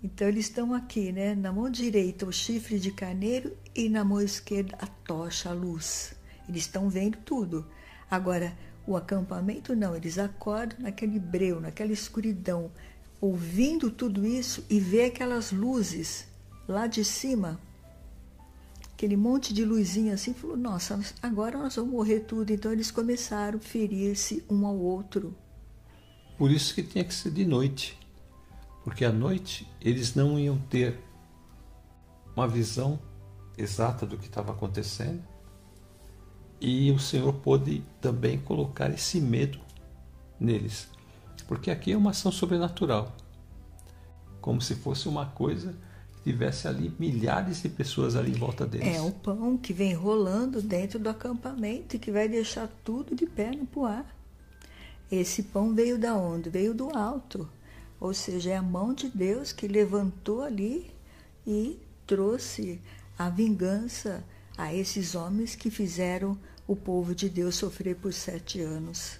Então 0.03 0.27
eles 0.27 0.47
estão 0.47 0.75
aqui, 0.75 1.13
né? 1.13 1.33
Na 1.33 1.53
mão 1.53 1.71
direita 1.71 2.27
o 2.27 2.33
chifre 2.33 2.81
de 2.81 2.91
carneiro 2.91 3.57
e 3.73 3.89
na 3.89 4.05
mão 4.05 4.21
esquerda 4.21 4.77
a 4.81 4.89
tocha, 4.89 5.51
a 5.51 5.53
luz. 5.53 6.17
Eles 6.49 6.63
estão 6.63 6.91
vendo 6.91 7.19
tudo. 7.19 7.65
Agora, 8.11 8.53
o 8.85 8.97
acampamento 8.97 9.77
não, 9.77 9.95
eles 9.95 10.19
acordam 10.19 10.81
naquele 10.81 11.21
breu, 11.21 11.61
naquela 11.61 11.93
escuridão, 11.93 12.73
ouvindo 13.21 13.93
tudo 13.93 14.27
isso 14.27 14.67
e 14.69 14.81
vê 14.81 15.05
aquelas 15.05 15.53
luzes 15.53 16.27
lá 16.67 16.89
de 16.89 17.05
cima, 17.05 17.61
aquele 18.95 19.17
monte 19.17 19.53
de 19.53 19.65
luzinha 19.65 20.15
assim, 20.15 20.33
falou: 20.33 20.57
Nossa, 20.57 20.99
agora 21.21 21.59
nós 21.59 21.77
vamos 21.77 21.93
morrer 21.93 22.21
tudo. 22.21 22.51
Então 22.53 22.73
eles 22.73 22.91
começaram 22.91 23.59
a 23.59 23.63
ferir-se 23.63 24.45
um 24.49 24.67
ao 24.67 24.77
outro. 24.77 25.37
Por 26.39 26.51
isso 26.51 26.75
que 26.75 26.83
tinha 26.83 27.05
que 27.05 27.13
ser 27.13 27.31
de 27.31 27.45
noite, 27.45 27.99
porque 28.83 29.05
à 29.05 29.13
noite 29.13 29.69
eles 29.81 30.15
não 30.15 30.39
iam 30.39 30.59
ter 30.71 30.99
uma 32.35 32.49
visão 32.49 32.99
exata 33.57 34.05
do 34.05 34.19
que 34.19 34.27
estava 34.27 34.53
acontecendo 34.53 35.23
e 36.61 36.91
o 36.91 36.99
Senhor 36.99 37.33
pôde 37.35 37.85
também 38.01 38.39
colocar 38.39 38.91
esse 38.91 39.21
medo 39.21 39.61
neles. 40.41 40.89
Porque 41.47 41.71
aqui 41.71 41.93
é 41.93 41.97
uma 41.97 42.11
ação 42.11 42.33
sobrenatural. 42.33 43.15
Como 44.41 44.61
se 44.61 44.75
fosse 44.75 45.09
uma 45.09 45.27
coisa 45.27 45.77
tivesse 46.25 46.67
ali 46.67 46.93
milhares 46.99 47.63
de 47.63 47.69
pessoas 47.69 48.17
ali 48.17 48.31
em 48.33 48.39
volta 48.39 48.67
deles. 48.67 48.97
É 48.97 49.01
o 49.01 49.13
pão 49.13 49.59
que 49.59 49.73
vem 49.73 49.93
rolando 49.93 50.63
dentro 50.63 50.99
do 50.99 51.09
acampamento 51.09 51.95
e 51.95 51.99
que 51.99 52.11
vai 52.11 52.27
deixar 52.27 52.69
tudo 52.83 53.15
de 53.15 53.27
perna 53.27 53.65
para 53.67 53.81
o 53.81 53.85
ar. 53.85 54.17
Esse 55.13 55.43
pão 55.43 55.75
veio 55.75 55.99
da 55.99 56.15
onde? 56.17 56.49
Veio 56.49 56.75
do 56.75 56.97
alto. 56.97 57.49
Ou 58.01 58.15
seja, 58.15 58.51
é 58.51 58.57
a 58.57 58.63
mão 58.63 58.95
de 58.95 59.09
Deus 59.09 59.53
que 59.53 59.69
levantou 59.69 60.43
ali 60.43 60.91
e 61.47 61.79
trouxe 62.07 62.81
a 63.19 63.29
vingança 63.29 64.25
a 64.57 64.75
esses 64.75 65.15
homens 65.15 65.55
que 65.55 65.71
fizeram 65.71 66.39
o 66.67 66.75
povo 66.75 67.15
de 67.15 67.29
Deus 67.29 67.55
sofrer 67.57 67.97
por 67.97 68.13
sete 68.13 68.61
anos. 68.61 69.19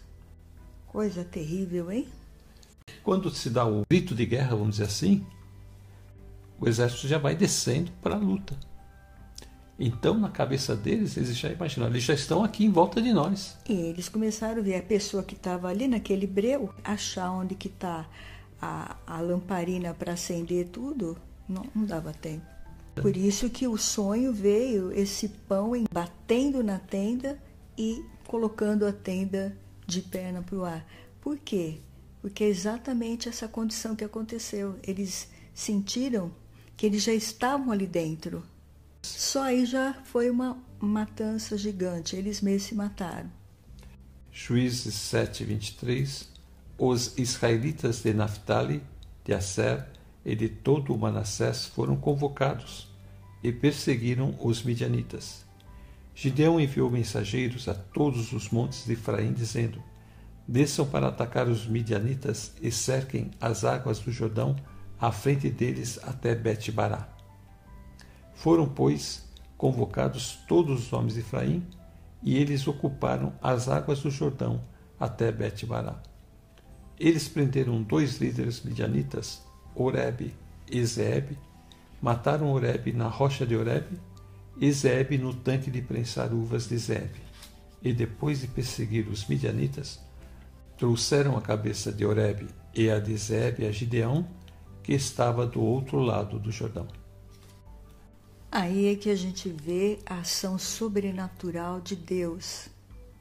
Coisa 0.87 1.23
terrível, 1.23 1.93
hein? 1.93 2.09
Quando 3.03 3.31
se 3.31 3.51
dá 3.51 3.67
o 3.67 3.83
grito 3.91 4.15
de 4.15 4.25
guerra, 4.25 4.57
vamos 4.57 4.77
dizer 4.77 4.85
assim, 4.85 5.27
o 6.61 6.69
exército 6.69 7.09
já 7.09 7.19
vai 7.19 7.35
descendo 7.35 7.91
para 8.01 8.15
a 8.15 8.19
luta. 8.19 8.57
Então, 9.79 10.17
na 10.19 10.31
cabeça 10.31 10.77
deles, 10.77 11.17
eles 11.17 11.37
já 11.37 11.51
imaginam, 11.51 11.89
eles 11.89 12.05
já 12.05 12.15
estão 12.15 12.45
aqui 12.45 12.65
em 12.65 12.71
volta 12.71 13.03
de 13.03 13.13
nós. 13.13 13.57
E 13.69 13.73
eles 13.73 14.09
começaram 14.09 14.61
a 14.61 14.65
ver 14.65 14.77
a 14.77 14.83
pessoa 14.83 15.23
que 15.23 15.35
estava 15.35 15.69
ali 15.69 15.89
naquele 15.89 16.27
breu, 16.27 16.73
achar 16.85 17.31
onde 17.33 17.57
que 17.57 17.67
está 17.67 18.09
a, 18.63 18.97
a 19.05 19.21
lamparina 19.21 19.93
para 19.93 20.13
acender 20.13 20.69
tudo, 20.69 21.19
não, 21.49 21.65
não 21.75 21.85
dava 21.85 22.13
tempo. 22.13 22.47
Por 22.95 23.17
isso 23.17 23.51
que 23.51 23.67
o 23.67 23.77
sonho 23.77 24.33
veio, 24.33 24.93
esse 24.93 25.29
pão 25.29 25.73
batendo 25.93 26.63
na 26.63 26.79
tenda 26.79 27.37
e 27.77 28.05
colocando 28.29 28.87
a 28.87 28.93
tenda 28.93 29.57
de 29.85 30.01
perna 30.01 30.43
para 30.43 30.57
o 30.57 30.65
ar. 30.65 30.87
Por 31.21 31.37
quê? 31.37 31.81
Porque 32.23 32.45
é 32.45 32.49
exatamente 32.49 33.29
essa 33.29 33.49
condição 33.49 33.97
que 33.97 34.05
aconteceu. 34.05 34.77
Eles 34.85 35.29
sentiram 35.53 36.31
que 36.77 36.87
eles 36.87 37.03
já 37.03 37.13
estavam 37.13 37.71
ali 37.71 37.87
dentro. 37.87 38.43
Só 39.03 39.45
aí 39.45 39.67
já 39.67 39.95
foi 40.05 40.31
uma 40.31 40.57
matança 40.81 41.57
gigante. 41.57 42.17
Eles 42.17 42.41
mesmos 42.41 42.69
se 42.69 42.75
mataram. 42.75 43.31
Juízes 44.33 44.95
7, 44.95 45.45
23. 45.45 46.29
Os 46.77 47.17
israelitas 47.17 48.03
de 48.03 48.13
Naphtali, 48.13 48.83
de 49.25 49.33
Asser 49.33 49.87
e 50.25 50.35
de 50.35 50.49
todo 50.49 50.95
o 50.95 50.99
Manassés 50.99 51.67
foram 51.67 51.97
convocados 51.97 52.89
e 53.43 53.53
perseguiram 53.53 54.35
os 54.41 54.63
midianitas. 54.63 55.45
Gideão 56.15 56.61
enviou 56.61 56.91
mensageiros 56.91 57.69
a 57.69 57.75
todos 57.75 58.33
os 58.33 58.49
montes 58.51 58.87
de 58.87 58.95
Efraim, 58.95 59.33
dizendo: 59.33 59.83
Desçam 60.49 60.87
para 60.87 61.09
atacar 61.09 61.49
os 61.49 61.67
midianitas 61.67 62.53
e 62.63 62.71
cerquem 62.71 63.31
as 63.41 63.65
águas 63.65 63.99
do 63.99 64.11
Jordão 64.11 64.57
à 65.01 65.11
frente 65.13 65.51
deles 65.51 65.99
até 66.03 66.35
Bet-Bará. 66.35 67.09
Foram, 68.35 68.69
pois, 68.69 69.25
convocados 69.57 70.39
todos 70.49 70.87
os 70.87 70.93
homens 70.93 71.15
de 71.15 71.21
Efraim, 71.21 71.67
e 72.23 72.37
eles 72.37 72.67
ocuparam 72.67 73.35
as 73.43 73.69
águas 73.69 74.01
do 74.01 74.11
Jordão 74.11 74.63
até 74.99 75.31
Bet-Bará. 75.31 76.03
Eles 76.99 77.29
prenderam 77.29 77.83
dois 77.83 78.19
líderes 78.19 78.63
midianitas, 78.63 79.43
Oreb 79.75 80.33
e 80.71 80.85
Zeb, 80.85 81.37
mataram 82.01 82.53
Oreb 82.53 82.93
na 82.93 83.09
rocha 83.09 83.45
de 83.47 83.57
Oreb 83.57 83.87
e 84.61 84.71
Zeb 84.71 85.19
no 85.19 85.35
tanque 85.35 85.71
de 85.71 85.83
prensar 85.83 86.33
uvas 86.33 86.69
de 86.69 86.79
Zeb. 86.79 87.11
E 87.83 87.93
depois 87.93 88.41
de 88.41 88.47
perseguir 88.47 89.09
os 89.09 89.27
midianitas, 89.27 90.01
trouxeram 90.79 91.37
a 91.37 91.41
cabeça 91.41 91.93
de 91.93 92.05
Oreb 92.07 92.49
e 92.75 92.89
a 92.89 92.99
de 92.99 93.17
Zeb 93.17 93.67
a 93.67 93.73
Gideão, 93.73 94.27
que 94.85 94.93
estava 94.93 95.47
do 95.47 95.61
outro 95.61 95.99
lado 95.99 96.39
do 96.39 96.53
Jordão. 96.53 96.87
Aí 98.53 98.93
é 98.93 98.95
que 98.95 99.11
a 99.11 99.17
gente 99.17 99.49
vê 99.49 99.99
a 100.07 100.19
ação 100.19 100.59
sobrenatural 100.59 101.81
de 101.81 101.97
Deus, 101.97 102.69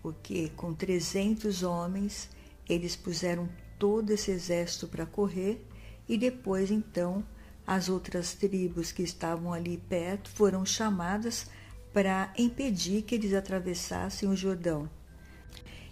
porque 0.02 0.52
com 0.56 0.74
300 0.74 1.64
homens 1.64 2.30
eles 2.70 2.96
puseram 2.96 3.50
todo 3.80 4.12
esse 4.12 4.30
exército 4.30 4.88
para 4.88 5.08
correr 5.08 5.66
e 6.08 6.18
depois 6.18 6.70
então 6.70 7.26
as 7.66 7.90
outras 7.90 8.34
tribos 8.34 8.92
que 8.92 9.02
estavam 9.02 9.54
ali 9.54 9.78
perto 9.78 10.30
foram 10.30 10.66
chamadas 10.66 11.48
para 11.94 12.34
impedir 12.38 13.04
que 13.04 13.16
eles 13.16 13.34
atravessassem 13.34 14.28
o 14.28 14.36
Jordão. 14.36 14.90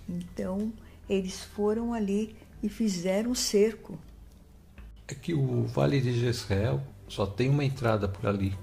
Então, 0.07 0.73
eles 1.07 1.41
foram 1.41 1.93
ali 1.93 2.35
e 2.61 2.67
fizeram 2.67 3.31
um 3.31 3.35
cerco. 3.35 3.97
É 5.11 5.13
que 5.13 5.33
o 5.33 5.65
Vale 5.65 5.99
de 5.99 6.17
Jezreel 6.17 6.81
só 7.05 7.25
tem 7.25 7.49
uma 7.49 7.65
entrada 7.65 8.07
por 8.07 8.25
ali, 8.27 8.57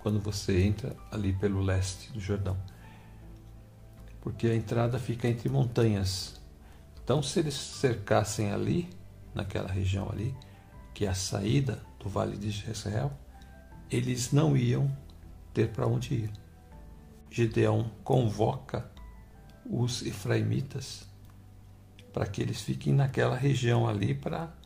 quando 0.00 0.18
você 0.18 0.60
entra 0.64 0.96
ali 1.08 1.32
pelo 1.32 1.62
leste 1.62 2.10
do 2.10 2.18
Jordão. 2.18 2.56
Porque 4.20 4.48
a 4.48 4.56
entrada 4.56 4.98
fica 4.98 5.28
entre 5.28 5.48
montanhas. 5.48 6.40
Então, 7.04 7.22
se 7.22 7.38
eles 7.38 7.54
cercassem 7.54 8.50
ali, 8.50 8.90
naquela 9.32 9.68
região 9.70 10.10
ali, 10.10 10.34
que 10.92 11.06
é 11.06 11.08
a 11.08 11.14
saída 11.14 11.80
do 12.00 12.08
Vale 12.08 12.36
de 12.36 12.50
Jezreel, 12.50 13.12
eles 13.88 14.32
não 14.32 14.56
iam 14.56 14.90
ter 15.54 15.68
para 15.68 15.86
onde 15.86 16.12
ir. 16.12 16.32
Gideão 17.30 17.88
convoca 18.02 18.90
os 19.64 20.02
efraimitas 20.02 21.08
para 22.12 22.26
que 22.26 22.42
eles 22.42 22.60
fiquem 22.62 22.92
naquela 22.92 23.36
região 23.36 23.88
ali 23.88 24.12
para 24.12 24.58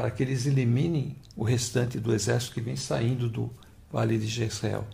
para 0.00 0.10
que 0.10 0.22
eles 0.22 0.46
eliminem 0.46 1.14
o 1.36 1.44
restante 1.44 2.00
do 2.00 2.14
exército 2.14 2.54
que 2.54 2.60
vem 2.62 2.74
saindo 2.74 3.28
do 3.28 3.50
Vale 3.92 4.16
de 4.16 4.26
Jezreel. 4.26 4.86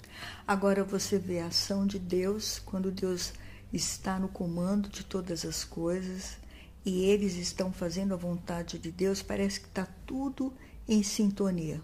Agora 0.44 0.82
você 0.82 1.16
vê 1.16 1.38
a 1.38 1.46
ação 1.46 1.86
de 1.86 1.96
Deus 1.96 2.58
quando 2.58 2.90
Deus 2.90 3.32
está 3.72 4.18
no 4.18 4.26
comando 4.26 4.88
de 4.88 5.04
todas 5.04 5.44
as 5.44 5.62
coisas 5.62 6.38
e 6.84 7.04
eles 7.04 7.36
estão 7.36 7.72
fazendo 7.72 8.14
a 8.14 8.16
vontade 8.16 8.80
de 8.80 8.90
Deus, 8.90 9.22
parece 9.22 9.60
que 9.60 9.68
está 9.68 9.86
tudo 10.04 10.52
em 10.88 11.04
sintonia. 11.04 11.80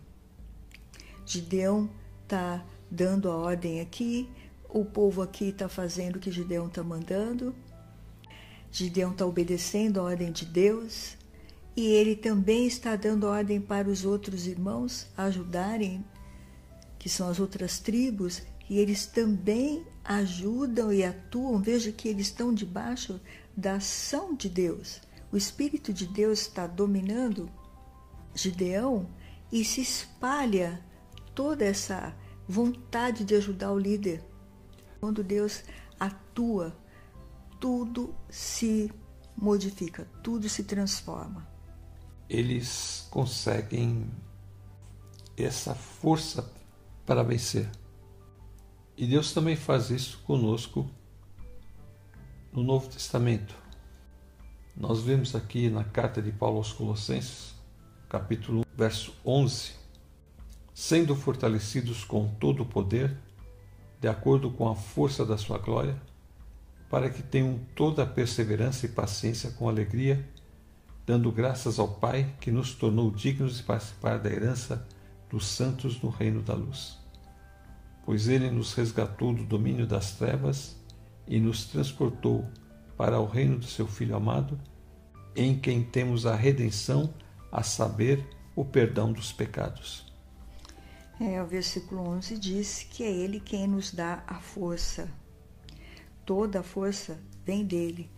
Gideão 1.24 1.88
está 2.24 2.64
dando 2.90 3.30
a 3.30 3.36
ordem 3.36 3.80
aqui, 3.80 4.28
o 4.68 4.84
povo 4.84 5.22
aqui 5.22 5.50
está 5.50 5.68
fazendo 5.68 6.16
o 6.16 6.18
que 6.18 6.32
Gideão 6.32 6.66
está 6.66 6.82
mandando, 6.82 7.54
Gideão 8.72 9.12
está 9.12 9.24
obedecendo 9.24 10.00
a 10.00 10.02
ordem 10.02 10.32
de 10.32 10.44
Deus 10.44 11.21
e 11.74 11.86
ele 11.86 12.14
também 12.14 12.66
está 12.66 12.96
dando 12.96 13.26
ordem 13.26 13.60
para 13.60 13.88
os 13.88 14.04
outros 14.04 14.46
irmãos 14.46 15.06
ajudarem, 15.16 16.04
que 16.98 17.08
são 17.08 17.28
as 17.28 17.40
outras 17.40 17.78
tribos, 17.78 18.42
e 18.68 18.78
eles 18.78 19.06
também 19.06 19.86
ajudam 20.04 20.92
e 20.92 21.02
atuam. 21.02 21.60
Veja 21.60 21.90
que 21.90 22.08
eles 22.08 22.26
estão 22.26 22.52
debaixo 22.52 23.20
da 23.56 23.74
ação 23.74 24.34
de 24.34 24.48
Deus. 24.48 25.00
O 25.30 25.36
Espírito 25.36 25.92
de 25.92 26.06
Deus 26.06 26.42
está 26.42 26.66
dominando 26.66 27.50
Gideão 28.34 29.08
e 29.50 29.64
se 29.64 29.80
espalha 29.80 30.82
toda 31.34 31.64
essa 31.64 32.14
vontade 32.46 33.24
de 33.24 33.34
ajudar 33.34 33.72
o 33.72 33.78
líder. 33.78 34.22
Quando 35.00 35.24
Deus 35.24 35.64
atua, 35.98 36.76
tudo 37.58 38.14
se 38.28 38.92
modifica, 39.36 40.06
tudo 40.22 40.48
se 40.48 40.64
transforma. 40.64 41.51
Eles 42.32 43.06
conseguem 43.10 44.10
essa 45.36 45.74
força 45.74 46.50
para 47.04 47.22
vencer. 47.22 47.70
E 48.96 49.06
Deus 49.06 49.34
também 49.34 49.54
faz 49.54 49.90
isso 49.90 50.22
conosco 50.24 50.88
no 52.50 52.62
Novo 52.62 52.88
Testamento. 52.88 53.54
Nós 54.74 55.02
vemos 55.02 55.34
aqui 55.34 55.68
na 55.68 55.84
carta 55.84 56.22
de 56.22 56.32
Paulo 56.32 56.56
aos 56.56 56.72
Colossenses, 56.72 57.54
capítulo 58.08 58.60
1, 58.60 58.62
verso 58.78 59.14
11, 59.26 59.72
sendo 60.72 61.14
fortalecidos 61.14 62.02
com 62.02 62.28
todo 62.36 62.62
o 62.62 62.66
poder, 62.66 63.14
de 64.00 64.08
acordo 64.08 64.50
com 64.50 64.70
a 64.70 64.74
força 64.74 65.22
da 65.26 65.36
sua 65.36 65.58
glória, 65.58 66.00
para 66.88 67.10
que 67.10 67.22
tenham 67.22 67.60
toda 67.76 68.04
a 68.04 68.06
perseverança 68.06 68.86
e 68.86 68.88
paciência 68.88 69.50
com 69.50 69.68
alegria, 69.68 70.26
dando 71.06 71.30
graças 71.32 71.78
ao 71.78 71.88
Pai 71.88 72.34
que 72.40 72.50
nos 72.50 72.74
tornou 72.74 73.10
dignos 73.10 73.56
de 73.56 73.62
participar 73.62 74.18
da 74.18 74.30
herança 74.30 74.86
dos 75.28 75.46
santos 75.46 76.00
no 76.02 76.10
reino 76.10 76.42
da 76.42 76.54
luz. 76.54 76.98
Pois 78.04 78.28
ele 78.28 78.50
nos 78.50 78.74
resgatou 78.74 79.32
do 79.32 79.44
domínio 79.44 79.86
das 79.86 80.12
trevas 80.12 80.76
e 81.26 81.40
nos 81.40 81.64
transportou 81.64 82.48
para 82.96 83.18
o 83.18 83.26
reino 83.26 83.58
do 83.58 83.64
seu 83.64 83.86
Filho 83.86 84.14
amado, 84.14 84.60
em 85.34 85.58
quem 85.58 85.82
temos 85.82 86.26
a 86.26 86.34
redenção, 86.34 87.12
a 87.50 87.62
saber, 87.62 88.24
o 88.54 88.64
perdão 88.64 89.12
dos 89.12 89.32
pecados. 89.32 90.12
É, 91.20 91.42
o 91.42 91.46
versículo 91.46 92.02
11 92.02 92.38
diz 92.38 92.86
que 92.90 93.02
é 93.02 93.10
Ele 93.10 93.40
quem 93.40 93.66
nos 93.66 93.92
dá 93.92 94.22
a 94.26 94.40
força. 94.40 95.08
Toda 96.26 96.60
a 96.60 96.62
força 96.62 97.18
vem 97.44 97.64
dele. 97.64 98.10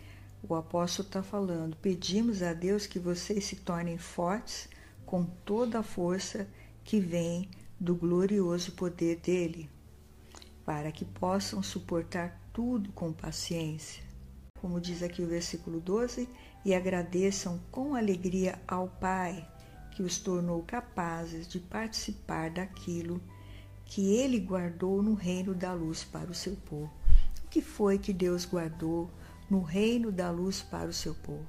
O 0.46 0.54
apóstolo 0.54 1.08
está 1.08 1.22
falando: 1.22 1.74
pedimos 1.76 2.42
a 2.42 2.52
Deus 2.52 2.86
que 2.86 2.98
vocês 2.98 3.46
se 3.46 3.56
tornem 3.56 3.96
fortes 3.96 4.68
com 5.06 5.24
toda 5.24 5.78
a 5.78 5.82
força 5.82 6.46
que 6.84 7.00
vem 7.00 7.48
do 7.80 7.94
glorioso 7.94 8.72
poder 8.72 9.20
dele, 9.20 9.70
para 10.62 10.92
que 10.92 11.04
possam 11.04 11.62
suportar 11.62 12.38
tudo 12.52 12.92
com 12.92 13.10
paciência. 13.10 14.02
Como 14.60 14.80
diz 14.80 15.02
aqui 15.02 15.22
o 15.22 15.26
versículo 15.26 15.80
12, 15.80 16.28
e 16.62 16.74
agradeçam 16.74 17.58
com 17.70 17.94
alegria 17.94 18.60
ao 18.68 18.88
Pai 18.88 19.48
que 19.92 20.02
os 20.02 20.18
tornou 20.18 20.62
capazes 20.62 21.48
de 21.48 21.58
participar 21.58 22.50
daquilo 22.50 23.18
que 23.86 24.14
ele 24.14 24.40
guardou 24.40 25.02
no 25.02 25.14
reino 25.14 25.54
da 25.54 25.72
luz 25.72 26.04
para 26.04 26.30
o 26.30 26.34
seu 26.34 26.54
povo. 26.56 26.92
O 27.44 27.48
que 27.48 27.62
foi 27.62 27.98
que 27.98 28.12
Deus 28.12 28.44
guardou 28.44 29.10
no 29.48 29.62
reino 29.62 30.10
da 30.10 30.30
luz 30.30 30.62
para 30.62 30.88
o 30.88 30.92
seu 30.92 31.14
povo? 31.14 31.46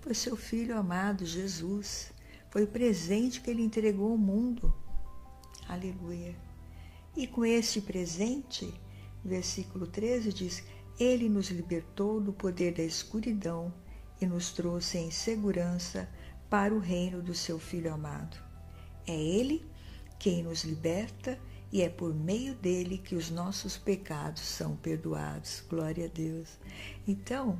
Foi 0.00 0.14
seu 0.14 0.36
filho 0.36 0.76
amado 0.76 1.24
Jesus. 1.24 2.12
Foi 2.50 2.64
o 2.64 2.68
presente 2.68 3.40
que 3.40 3.50
ele 3.50 3.62
entregou 3.62 4.12
ao 4.12 4.18
mundo. 4.18 4.74
Aleluia. 5.68 6.36
E 7.16 7.26
com 7.26 7.44
este 7.44 7.80
presente, 7.80 8.72
versículo 9.24 9.86
13 9.86 10.32
diz: 10.32 10.64
Ele 10.98 11.28
nos 11.28 11.48
libertou 11.48 12.20
do 12.20 12.32
poder 12.32 12.74
da 12.74 12.82
escuridão 12.82 13.72
e 14.20 14.26
nos 14.26 14.52
trouxe 14.52 14.98
em 14.98 15.10
segurança 15.10 16.08
para 16.50 16.74
o 16.74 16.78
reino 16.78 17.22
do 17.22 17.34
seu 17.34 17.58
Filho 17.58 17.92
amado. 17.92 18.36
É 19.06 19.14
Ele 19.14 19.64
quem 20.18 20.42
nos 20.42 20.64
liberta 20.64 21.38
e 21.74 21.82
é 21.82 21.88
por 21.88 22.14
meio 22.14 22.54
dele 22.54 22.98
que 22.98 23.16
os 23.16 23.32
nossos 23.32 23.76
pecados 23.76 24.42
são 24.42 24.76
perdoados. 24.76 25.64
Glória 25.68 26.04
a 26.04 26.08
Deus. 26.08 26.56
Então, 27.04 27.58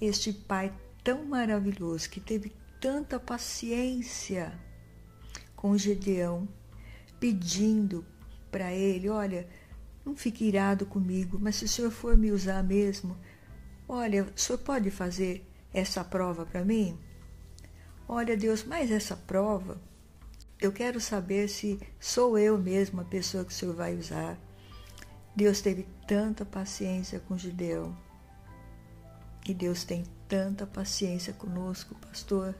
este 0.00 0.32
Pai 0.32 0.72
tão 1.02 1.24
maravilhoso 1.24 2.08
que 2.08 2.20
teve 2.20 2.52
tanta 2.80 3.18
paciência 3.18 4.56
com 5.56 5.76
Gedeão, 5.76 6.48
pedindo 7.18 8.06
para 8.48 8.72
ele: 8.72 9.08
olha, 9.08 9.48
não 10.04 10.14
fique 10.14 10.44
irado 10.44 10.86
comigo, 10.86 11.36
mas 11.40 11.56
se 11.56 11.64
o 11.64 11.68
senhor 11.68 11.90
for 11.90 12.16
me 12.16 12.30
usar 12.30 12.62
mesmo, 12.62 13.18
olha, 13.88 14.22
o 14.22 14.38
senhor 14.38 14.58
pode 14.58 14.88
fazer 14.88 15.44
essa 15.74 16.04
prova 16.04 16.46
para 16.46 16.64
mim? 16.64 16.96
Olha, 18.06 18.36
Deus, 18.36 18.62
mas 18.62 18.88
essa 18.92 19.16
prova 19.16 19.80
Eu 20.60 20.72
quero 20.72 21.00
saber 21.00 21.48
se 21.48 21.78
sou 22.00 22.36
eu 22.36 22.58
mesmo 22.58 23.00
a 23.00 23.04
pessoa 23.04 23.44
que 23.44 23.52
o 23.52 23.54
Senhor 23.54 23.76
vai 23.76 23.96
usar. 23.96 24.36
Deus 25.34 25.60
teve 25.60 25.86
tanta 26.04 26.44
paciência 26.44 27.20
com 27.20 27.38
Gideão. 27.38 27.96
E 29.48 29.54
Deus 29.54 29.84
tem 29.84 30.04
tanta 30.26 30.66
paciência 30.66 31.32
conosco, 31.32 31.94
pastor, 31.94 32.56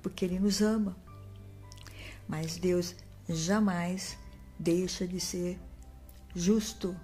porque 0.00 0.24
Ele 0.24 0.38
nos 0.38 0.62
ama. 0.62 0.96
Mas 2.28 2.56
Deus 2.56 2.94
jamais 3.28 4.16
deixa 4.56 5.04
de 5.04 5.18
ser 5.18 5.58
justo. 6.36 6.96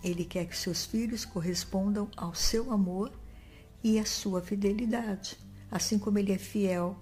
Ele 0.00 0.24
quer 0.24 0.46
que 0.46 0.56
seus 0.56 0.84
filhos 0.84 1.24
correspondam 1.24 2.08
ao 2.16 2.36
seu 2.36 2.72
amor 2.72 3.12
e 3.82 3.98
à 3.98 4.04
sua 4.04 4.40
fidelidade. 4.40 5.36
Assim 5.68 5.98
como 5.98 6.18
ele 6.18 6.32
é 6.32 6.38
fiel 6.38 6.96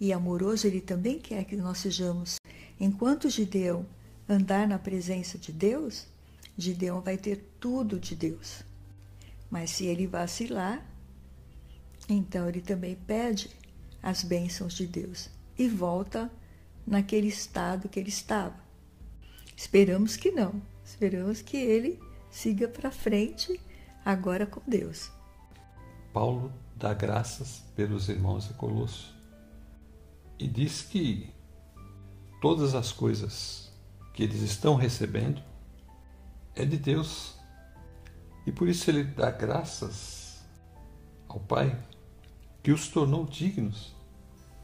e 0.00 0.12
amoroso, 0.12 0.66
ele 0.66 0.80
também 0.80 1.18
quer 1.18 1.44
que 1.44 1.56
nós 1.56 1.78
sejamos. 1.78 2.36
Enquanto 2.80 3.30
Gideão 3.30 3.86
andar 4.28 4.66
na 4.66 4.78
presença 4.78 5.38
de 5.38 5.52
Deus, 5.52 6.06
Gideão 6.58 7.00
vai 7.00 7.16
ter 7.16 7.54
tudo 7.60 8.00
de 8.00 8.16
Deus. 8.16 8.64
Mas 9.50 9.70
se 9.70 9.86
ele 9.86 10.06
vacilar, 10.06 10.84
então 12.08 12.48
ele 12.48 12.60
também 12.60 12.96
pede 12.96 13.50
as 14.02 14.24
bênçãos 14.24 14.74
de 14.74 14.86
Deus 14.86 15.30
e 15.56 15.68
volta 15.68 16.30
naquele 16.86 17.28
estado 17.28 17.88
que 17.88 18.00
ele 18.00 18.08
estava. 18.08 18.56
Esperamos 19.56 20.16
que 20.16 20.32
não. 20.32 20.60
Esperamos 20.84 21.40
que 21.40 21.56
ele 21.56 22.00
siga 22.28 22.66
para 22.66 22.90
frente 22.90 23.60
agora 24.04 24.46
com 24.46 24.60
Deus. 24.66 25.12
Paulo 26.12 26.52
dá 26.74 26.92
graças 26.92 27.62
pelos 27.76 28.08
irmãos 28.08 28.48
de 28.48 28.54
Colosso 28.54 29.21
e 30.42 30.48
diz 30.48 30.82
que 30.82 31.32
todas 32.40 32.74
as 32.74 32.90
coisas 32.90 33.70
que 34.12 34.24
eles 34.24 34.42
estão 34.42 34.74
recebendo 34.74 35.40
é 36.56 36.64
de 36.64 36.76
Deus. 36.76 37.38
E 38.44 38.50
por 38.50 38.68
isso 38.68 38.90
ele 38.90 39.04
dá 39.04 39.30
graças 39.30 40.42
ao 41.28 41.38
Pai 41.38 41.80
que 42.60 42.72
os 42.72 42.88
tornou 42.88 43.24
dignos 43.24 43.94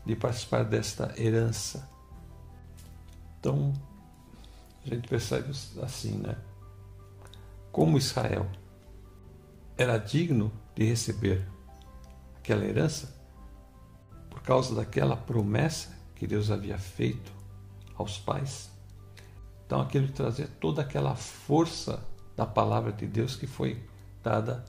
de 0.04 0.16
participar 0.16 0.64
desta 0.64 1.14
herança. 1.16 1.88
Então, 3.38 3.72
a 4.84 4.88
gente 4.88 5.06
percebe 5.06 5.52
assim, 5.80 6.18
né? 6.18 6.36
Como 7.70 7.96
Israel 7.96 8.50
era 9.76 9.96
digno 9.96 10.50
de 10.74 10.84
receber 10.84 11.46
aquela 12.36 12.64
herança 12.64 13.17
causa 14.48 14.74
daquela 14.74 15.14
promessa 15.14 15.94
que 16.16 16.26
Deus 16.26 16.50
havia 16.50 16.78
feito 16.78 17.30
aos 17.94 18.16
pais. 18.16 18.70
Então, 19.66 19.82
aquilo 19.82 20.08
trazia 20.08 20.48
toda 20.58 20.80
aquela 20.80 21.14
força 21.14 22.02
da 22.34 22.46
palavra 22.46 22.90
de 22.90 23.06
Deus 23.06 23.36
que 23.36 23.46
foi 23.46 23.78
dada 24.22 24.64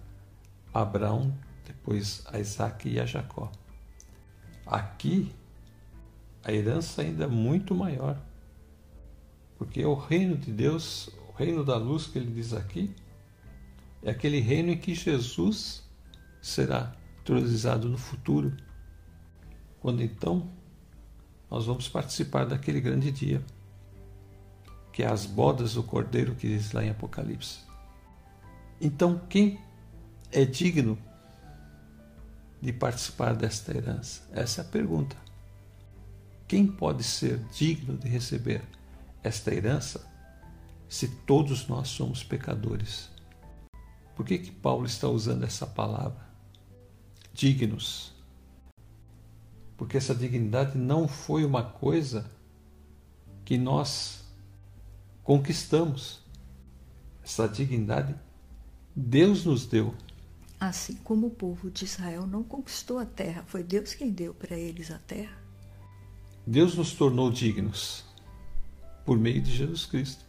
a 0.73 0.81
Abraão, 0.81 1.33
depois 1.65 2.23
a 2.25 2.37
Isaac 2.37 2.89
e 2.89 2.99
a 2.99 3.05
Jacó. 3.05 3.49
Aqui, 4.65 5.33
a 6.43 6.51
herança 6.51 7.01
ainda 7.01 7.23
é 7.23 7.27
muito 7.27 7.73
maior 7.73 8.19
porque 9.57 9.85
o 9.85 9.93
reino 9.93 10.35
de 10.35 10.51
Deus, 10.51 11.09
o 11.29 11.31
reino 11.37 11.63
da 11.63 11.77
luz 11.77 12.05
que 12.05 12.17
ele 12.17 12.31
diz 12.31 12.51
aqui, 12.51 12.93
é 14.03 14.11
aquele 14.11 14.41
reino 14.41 14.71
em 14.71 14.77
que 14.77 14.93
Jesus 14.93 15.83
será 16.41 16.93
introduzado 17.21 17.87
no 17.87 17.97
futuro. 17.97 18.55
Quando 19.79 20.03
então 20.03 20.49
nós 21.49 21.65
vamos 21.65 21.87
participar 21.87 22.45
daquele 22.45 22.79
grande 22.79 23.11
dia, 23.11 23.43
que 24.91 25.03
é 25.03 25.07
as 25.07 25.25
bodas 25.25 25.73
do 25.73 25.83
Cordeiro 25.83 26.35
que 26.35 26.47
diz 26.47 26.71
lá 26.71 26.83
em 26.83 26.89
Apocalipse. 26.89 27.59
Então, 28.81 29.21
quem 29.29 29.59
é 30.31 30.45
digno 30.45 30.97
de 32.61 32.71
participar 32.71 33.35
desta 33.35 33.75
herança? 33.75 34.21
Essa 34.31 34.61
é 34.61 34.65
a 34.65 34.67
pergunta. 34.67 35.15
Quem 36.47 36.65
pode 36.67 37.03
ser 37.03 37.39
digno 37.53 37.97
de 37.97 38.07
receber 38.07 38.63
esta 39.23 39.53
herança 39.53 40.07
se 40.87 41.07
todos 41.07 41.67
nós 41.67 41.87
somos 41.89 42.23
pecadores? 42.23 43.09
Por 44.15 44.25
que, 44.25 44.37
que 44.37 44.51
Paulo 44.51 44.85
está 44.85 45.07
usando 45.07 45.43
essa 45.43 45.65
palavra? 45.65 46.27
Dignos. 47.33 48.18
Porque 49.79 49.95
essa 49.95 50.13
dignidade 50.13 50.77
não 50.77 51.07
foi 51.07 51.45
uma 51.45 51.63
coisa 51.63 52.29
que 53.45 53.57
nós 53.57 54.25
conquistamos. 55.23 56.19
Essa 57.23 57.47
dignidade 57.47 58.13
Deus 58.93 59.45
nos 59.45 59.65
deu. 59.65 59.95
Assim 60.59 60.95
como 60.95 61.27
o 61.27 61.31
povo 61.31 61.71
de 61.71 61.85
Israel 61.85 62.27
não 62.27 62.43
conquistou 62.43 62.99
a 62.99 63.05
terra, 63.05 63.45
foi 63.47 63.63
Deus 63.63 63.93
quem 63.93 64.11
deu 64.11 64.33
para 64.33 64.57
eles 64.57 64.91
a 64.91 64.99
terra. 64.99 65.41
Deus 66.45 66.75
nos 66.75 66.91
tornou 66.91 67.31
dignos 67.31 68.03
por 69.05 69.17
meio 69.17 69.41
de 69.41 69.55
Jesus 69.55 69.85
Cristo. 69.85 70.25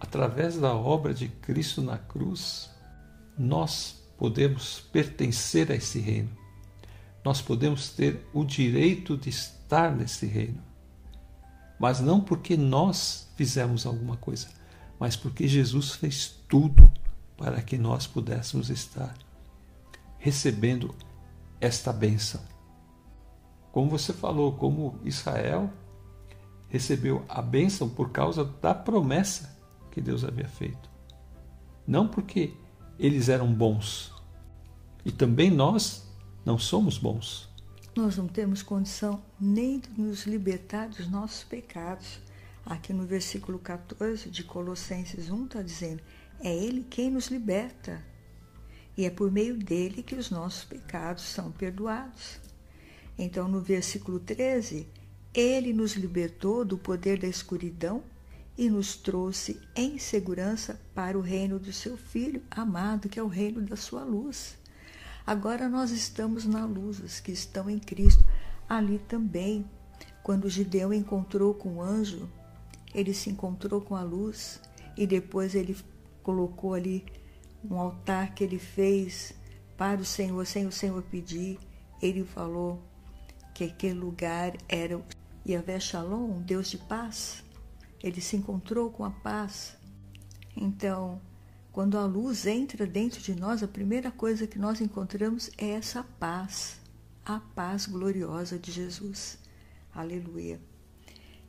Através 0.00 0.56
da 0.56 0.74
obra 0.74 1.14
de 1.14 1.28
Cristo 1.28 1.80
na 1.80 1.98
cruz, 1.98 2.68
nós 3.38 4.02
podemos 4.18 4.80
pertencer 4.80 5.70
a 5.70 5.76
esse 5.76 6.00
reino. 6.00 6.43
Nós 7.24 7.40
podemos 7.40 7.90
ter 7.90 8.28
o 8.34 8.44
direito 8.44 9.16
de 9.16 9.30
estar 9.30 9.94
nesse 9.94 10.26
reino. 10.26 10.62
Mas 11.78 12.00
não 12.00 12.20
porque 12.20 12.56
nós 12.56 13.28
fizemos 13.34 13.86
alguma 13.86 14.16
coisa, 14.16 14.48
mas 14.98 15.16
porque 15.16 15.48
Jesus 15.48 15.92
fez 15.92 16.38
tudo 16.48 16.90
para 17.36 17.60
que 17.62 17.76
nós 17.78 18.06
pudéssemos 18.06 18.70
estar 18.70 19.14
recebendo 20.18 20.94
esta 21.60 21.92
bênção. 21.92 22.40
Como 23.72 23.90
você 23.90 24.12
falou, 24.12 24.52
como 24.52 25.00
Israel 25.04 25.70
recebeu 26.68 27.24
a 27.28 27.42
bênção 27.42 27.88
por 27.88 28.10
causa 28.10 28.44
da 28.44 28.74
promessa 28.74 29.58
que 29.90 30.00
Deus 30.00 30.24
havia 30.24 30.48
feito. 30.48 30.90
Não 31.86 32.06
porque 32.06 32.54
eles 32.98 33.28
eram 33.28 33.52
bons. 33.52 34.12
E 35.04 35.10
também 35.12 35.50
nós 35.50 36.03
não 36.44 36.58
somos 36.58 36.98
bons. 36.98 37.48
Nós 37.96 38.16
não 38.16 38.26
temos 38.26 38.62
condição 38.62 39.22
nem 39.40 39.78
de 39.78 39.88
nos 39.96 40.26
libertar 40.26 40.88
dos 40.88 41.08
nossos 41.08 41.44
pecados. 41.44 42.18
Aqui 42.66 42.92
no 42.92 43.06
versículo 43.06 43.58
14 43.58 44.28
de 44.30 44.42
Colossenses 44.42 45.30
1 45.30 45.44
está 45.44 45.62
dizendo: 45.62 46.02
é 46.40 46.54
Ele 46.54 46.84
quem 46.84 47.10
nos 47.10 47.28
liberta. 47.28 48.02
E 48.96 49.04
é 49.04 49.10
por 49.10 49.30
meio 49.30 49.56
dele 49.56 50.02
que 50.02 50.14
os 50.14 50.30
nossos 50.30 50.64
pecados 50.64 51.24
são 51.24 51.50
perdoados. 51.50 52.38
Então, 53.18 53.48
no 53.48 53.60
versículo 53.60 54.20
13, 54.20 54.86
ele 55.32 55.72
nos 55.72 55.94
libertou 55.94 56.64
do 56.64 56.76
poder 56.76 57.18
da 57.18 57.26
escuridão 57.26 58.02
e 58.56 58.68
nos 58.68 58.96
trouxe 58.96 59.60
em 59.74 59.98
segurança 59.98 60.80
para 60.94 61.18
o 61.18 61.20
reino 61.20 61.58
do 61.58 61.72
seu 61.72 61.96
Filho 61.96 62.42
amado, 62.50 63.08
que 63.08 63.18
é 63.18 63.22
o 63.22 63.28
reino 63.28 63.60
da 63.62 63.76
sua 63.76 64.04
luz. 64.04 64.56
Agora 65.26 65.68
nós 65.68 65.90
estamos 65.90 66.44
na 66.44 66.66
luz, 66.66 67.00
os 67.00 67.20
que 67.20 67.32
estão 67.32 67.70
em 67.70 67.78
Cristo. 67.78 68.24
Ali 68.68 68.98
também, 68.98 69.64
quando 70.22 70.50
Gideão 70.50 70.92
encontrou 70.92 71.54
com 71.54 71.76
o 71.76 71.82
anjo, 71.82 72.28
ele 72.94 73.14
se 73.14 73.30
encontrou 73.30 73.80
com 73.80 73.96
a 73.96 74.02
luz 74.02 74.60
e 74.96 75.06
depois 75.06 75.54
ele 75.54 75.76
colocou 76.22 76.74
ali 76.74 77.04
um 77.68 77.78
altar 77.78 78.34
que 78.34 78.44
ele 78.44 78.58
fez 78.58 79.34
para 79.76 80.00
o 80.00 80.04
Senhor, 80.04 80.46
sem 80.46 80.66
o 80.66 80.72
Senhor 80.72 81.02
pedir. 81.02 81.58
Ele 82.02 82.24
falou 82.24 82.82
que 83.54 83.64
aquele 83.64 83.98
lugar 83.98 84.52
era 84.68 85.00
Yahvé 85.46 85.80
Shalom, 85.80 86.40
Deus 86.42 86.70
de 86.70 86.78
paz, 86.78 87.44
ele 88.02 88.20
se 88.20 88.36
encontrou 88.36 88.90
com 88.90 89.04
a 89.04 89.10
paz. 89.10 89.76
Então, 90.56 91.20
quando 91.74 91.98
a 91.98 92.06
luz 92.06 92.46
entra 92.46 92.86
dentro 92.86 93.20
de 93.20 93.34
nós, 93.34 93.60
a 93.60 93.66
primeira 93.66 94.08
coisa 94.08 94.46
que 94.46 94.60
nós 94.60 94.80
encontramos 94.80 95.50
é 95.58 95.70
essa 95.70 96.04
paz, 96.04 96.80
a 97.24 97.40
paz 97.40 97.86
gloriosa 97.86 98.56
de 98.56 98.70
Jesus. 98.70 99.36
Aleluia. 99.92 100.60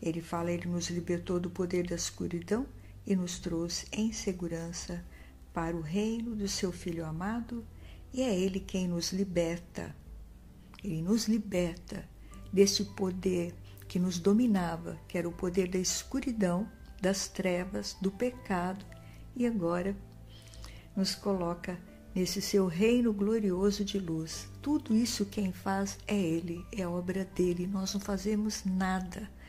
Ele 0.01 0.21
fala, 0.21 0.51
ele 0.51 0.67
nos 0.67 0.89
libertou 0.89 1.39
do 1.39 1.51
poder 1.51 1.85
da 1.85 1.93
escuridão 1.93 2.65
e 3.05 3.15
nos 3.15 3.37
trouxe 3.37 3.85
em 3.91 4.11
segurança 4.11 5.05
para 5.53 5.77
o 5.77 5.81
reino 5.81 6.35
do 6.35 6.47
seu 6.47 6.71
Filho 6.71 7.05
amado, 7.05 7.63
e 8.11 8.23
é 8.23 8.35
ele 8.35 8.59
quem 8.59 8.87
nos 8.87 9.13
liberta. 9.13 9.95
Ele 10.83 11.03
nos 11.03 11.27
liberta 11.27 12.03
deste 12.51 12.83
poder 12.83 13.53
que 13.87 13.99
nos 13.99 14.17
dominava, 14.17 14.97
que 15.07 15.19
era 15.19 15.29
o 15.29 15.31
poder 15.31 15.67
da 15.67 15.77
escuridão, 15.77 16.67
das 16.99 17.27
trevas, 17.27 17.95
do 18.01 18.09
pecado, 18.09 18.83
e 19.35 19.45
agora 19.45 19.95
nos 20.95 21.15
coloca 21.15 21.77
nesse 22.13 22.41
seu 22.41 22.67
reino 22.67 23.11
glorioso 23.11 23.83
de 23.83 23.99
luz. 23.99 24.47
Tudo 24.61 24.95
isso 24.95 25.25
quem 25.25 25.51
faz 25.51 25.97
é 26.07 26.15
Ele, 26.15 26.65
é 26.71 26.87
obra 26.87 27.25
dele. 27.25 27.67
Nós 27.67 27.93
não 27.93 28.01
fazemos 28.01 28.63
nada. 28.65 29.29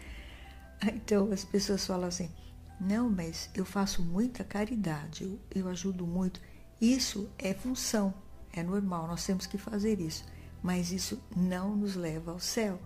Então 0.94 1.32
as 1.32 1.42
pessoas 1.42 1.86
falam 1.86 2.06
assim: 2.06 2.30
não, 2.78 3.08
mas 3.08 3.48
eu 3.54 3.64
faço 3.64 4.02
muita 4.02 4.44
caridade, 4.44 5.24
eu, 5.24 5.40
eu 5.54 5.68
ajudo 5.68 6.06
muito. 6.06 6.40
Isso 6.78 7.30
é 7.38 7.54
função, 7.54 8.12
é 8.52 8.62
normal, 8.62 9.06
nós 9.06 9.24
temos 9.24 9.46
que 9.46 9.56
fazer 9.56 9.98
isso. 10.00 10.24
Mas 10.62 10.92
isso 10.92 11.18
não 11.34 11.74
nos 11.74 11.94
leva 11.94 12.32
ao 12.32 12.38
céu, 12.38 12.78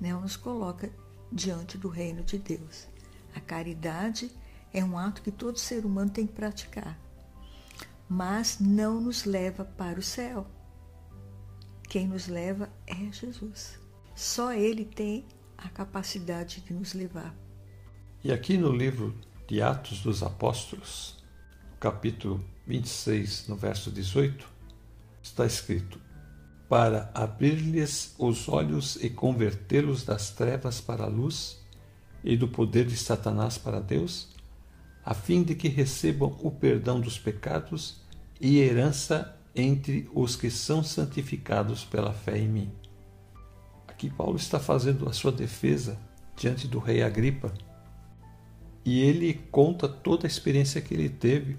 não 0.00 0.22
nos 0.22 0.36
coloca 0.36 0.90
diante 1.30 1.76
do 1.76 1.88
reino 1.88 2.22
de 2.22 2.38
Deus. 2.38 2.86
A 3.34 3.40
caridade 3.40 4.30
é 4.72 4.82
um 4.82 4.96
ato 4.96 5.20
que 5.20 5.30
todo 5.30 5.58
ser 5.58 5.84
humano 5.84 6.10
tem 6.10 6.26
que 6.26 6.32
praticar, 6.32 6.98
mas 8.08 8.58
não 8.60 9.00
nos 9.00 9.24
leva 9.24 9.64
para 9.64 9.98
o 9.98 10.02
céu. 10.02 10.46
Quem 11.88 12.08
nos 12.08 12.26
leva 12.26 12.70
é 12.86 13.12
Jesus. 13.12 13.78
Só 14.14 14.52
Ele 14.52 14.84
tem 14.84 15.26
a 15.56 15.68
capacidade 15.68 16.60
de 16.60 16.72
nos 16.72 16.92
levar. 16.94 17.34
E 18.22 18.32
aqui 18.32 18.56
no 18.56 18.72
livro 18.72 19.14
de 19.46 19.60
Atos 19.60 20.00
dos 20.00 20.22
Apóstolos, 20.22 21.22
capítulo 21.78 22.44
26, 22.66 23.48
no 23.48 23.56
verso 23.56 23.90
18, 23.90 24.48
está 25.22 25.44
escrito: 25.44 26.00
Para 26.68 27.10
abrir-lhes 27.14 28.14
os 28.18 28.48
olhos 28.48 28.96
e 28.96 29.10
convertê-los 29.10 30.04
das 30.04 30.30
trevas 30.30 30.80
para 30.80 31.04
a 31.04 31.08
luz 31.08 31.62
e 32.22 32.36
do 32.36 32.48
poder 32.48 32.86
de 32.86 32.96
Satanás 32.96 33.58
para 33.58 33.80
Deus, 33.80 34.33
a 35.04 35.12
fim 35.12 35.42
de 35.42 35.54
que 35.54 35.68
recebam 35.68 36.36
o 36.40 36.50
perdão 36.50 37.00
dos 37.00 37.18
pecados 37.18 38.02
e 38.40 38.58
herança 38.58 39.38
entre 39.54 40.08
os 40.14 40.34
que 40.34 40.50
são 40.50 40.82
santificados 40.82 41.84
pela 41.84 42.12
fé 42.12 42.38
em 42.38 42.48
mim. 42.48 42.72
Aqui 43.86 44.10
Paulo 44.10 44.36
está 44.36 44.58
fazendo 44.58 45.08
a 45.08 45.12
sua 45.12 45.30
defesa 45.30 45.98
diante 46.36 46.66
do 46.66 46.78
rei 46.78 47.02
Agripa. 47.02 47.52
E 48.84 49.00
ele 49.00 49.34
conta 49.50 49.88
toda 49.88 50.26
a 50.26 50.28
experiência 50.28 50.80
que 50.80 50.92
ele 50.92 51.08
teve. 51.08 51.56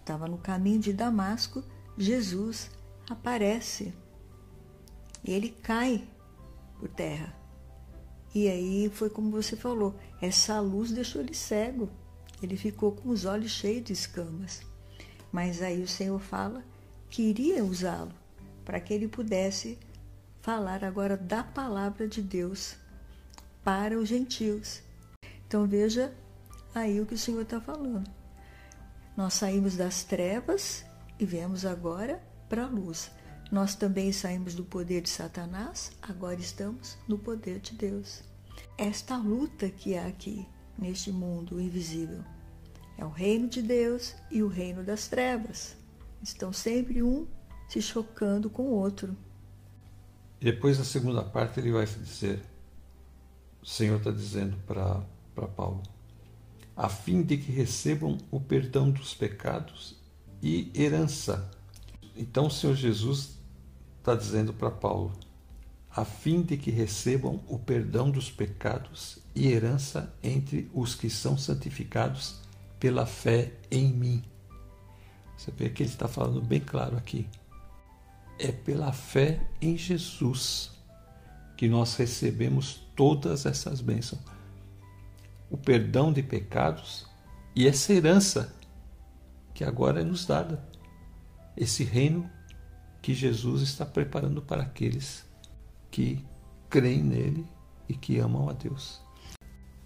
Estava 0.00 0.28
no 0.28 0.38
caminho 0.38 0.78
de 0.78 0.92
Damasco, 0.92 1.64
Jesus 1.96 2.70
aparece. 3.08 3.94
E 5.24 5.32
ele 5.32 5.48
cai 5.48 6.06
por 6.78 6.88
terra. 6.88 7.34
E 8.34 8.48
aí 8.48 8.90
foi 8.92 9.08
como 9.08 9.30
você 9.30 9.56
falou, 9.56 9.96
essa 10.20 10.60
luz 10.60 10.90
deixou 10.90 11.22
ele 11.22 11.34
cego. 11.34 11.88
Ele 12.42 12.56
ficou 12.56 12.92
com 12.92 13.08
os 13.08 13.24
olhos 13.24 13.50
cheios 13.50 13.84
de 13.84 13.92
escamas. 13.92 14.62
Mas 15.32 15.62
aí 15.62 15.82
o 15.82 15.88
Senhor 15.88 16.18
fala 16.20 16.64
que 17.08 17.22
iria 17.22 17.64
usá-lo 17.64 18.12
para 18.64 18.80
que 18.80 18.92
ele 18.92 19.08
pudesse 19.08 19.78
falar 20.40 20.84
agora 20.84 21.16
da 21.16 21.42
palavra 21.42 22.06
de 22.06 22.20
Deus 22.22 22.76
para 23.62 23.98
os 23.98 24.08
gentios. 24.08 24.82
Então 25.46 25.66
veja 25.66 26.14
aí 26.74 27.00
o 27.00 27.06
que 27.06 27.14
o 27.14 27.18
Senhor 27.18 27.42
está 27.42 27.60
falando. 27.60 28.10
Nós 29.16 29.34
saímos 29.34 29.76
das 29.76 30.02
trevas 30.02 30.84
e 31.18 31.24
viemos 31.24 31.64
agora 31.64 32.22
para 32.48 32.64
a 32.64 32.68
luz. 32.68 33.10
Nós 33.50 33.74
também 33.74 34.12
saímos 34.12 34.54
do 34.54 34.64
poder 34.64 35.02
de 35.02 35.08
Satanás, 35.08 35.92
agora 36.02 36.40
estamos 36.40 36.98
no 37.06 37.18
poder 37.18 37.60
de 37.60 37.74
Deus. 37.74 38.22
Esta 38.76 39.16
luta 39.16 39.68
que 39.68 39.96
há 39.96 40.06
aqui, 40.06 40.46
neste 40.78 41.10
mundo 41.12 41.60
invisível, 41.60 42.22
é 42.96 43.04
o 43.04 43.10
reino 43.10 43.48
de 43.48 43.62
Deus 43.62 44.14
e 44.30 44.42
o 44.42 44.48
reino 44.48 44.82
das 44.84 45.08
trevas. 45.08 45.76
Estão 46.22 46.52
sempre 46.52 47.02
um 47.02 47.26
se 47.68 47.82
chocando 47.82 48.48
com 48.48 48.64
o 48.64 48.74
outro. 48.74 49.16
E 50.40 50.44
depois, 50.44 50.78
na 50.78 50.84
segunda 50.84 51.22
parte, 51.22 51.58
ele 51.58 51.72
vai 51.72 51.86
dizer: 51.86 52.40
o 53.62 53.66
Senhor 53.66 53.98
está 53.98 54.10
dizendo 54.10 54.56
para 54.66 55.48
Paulo, 55.48 55.82
a 56.76 56.88
fim 56.88 57.22
de 57.22 57.36
que 57.36 57.50
recebam 57.50 58.18
o 58.30 58.40
perdão 58.40 58.90
dos 58.90 59.14
pecados 59.14 59.96
e 60.42 60.70
herança. 60.74 61.50
Então, 62.16 62.46
o 62.46 62.50
Senhor 62.50 62.76
Jesus 62.76 63.38
está 63.98 64.14
dizendo 64.14 64.52
para 64.52 64.70
Paulo, 64.70 65.12
a 65.94 66.04
fim 66.04 66.42
de 66.42 66.56
que 66.56 66.70
recebam 66.70 67.42
o 67.48 67.58
perdão 67.58 68.10
dos 68.10 68.30
pecados 68.30 69.18
e 69.34 69.48
herança 69.48 70.12
entre 70.22 70.70
os 70.74 70.94
que 70.94 71.08
são 71.08 71.38
santificados 71.38 72.40
pela 72.80 73.06
fé 73.06 73.52
em 73.70 73.92
mim. 73.92 74.22
Você 75.36 75.50
vê 75.52 75.70
que 75.70 75.82
ele 75.82 75.90
está 75.90 76.08
falando 76.08 76.40
bem 76.40 76.60
claro 76.60 76.96
aqui 76.96 77.28
é 78.38 78.50
pela 78.50 78.92
fé 78.92 79.40
em 79.60 79.76
Jesus 79.76 80.72
que 81.56 81.68
nós 81.68 81.94
recebemos 81.96 82.86
todas 82.96 83.46
essas 83.46 83.80
bênçãos. 83.80 84.22
O 85.50 85.56
perdão 85.56 86.12
de 86.12 86.22
pecados 86.22 87.06
e 87.54 87.68
essa 87.68 87.92
herança 87.92 88.52
que 89.52 89.62
agora 89.62 90.00
é 90.00 90.04
nos 90.04 90.26
dada. 90.26 90.66
Esse 91.56 91.84
reino 91.84 92.28
que 93.00 93.14
Jesus 93.14 93.62
está 93.62 93.86
preparando 93.86 94.42
para 94.42 94.62
aqueles 94.62 95.24
que 95.94 96.26
creem 96.68 97.04
nele 97.04 97.46
e 97.88 97.94
que 97.94 98.18
amam 98.18 98.48
a 98.48 98.52
Deus. 98.52 99.00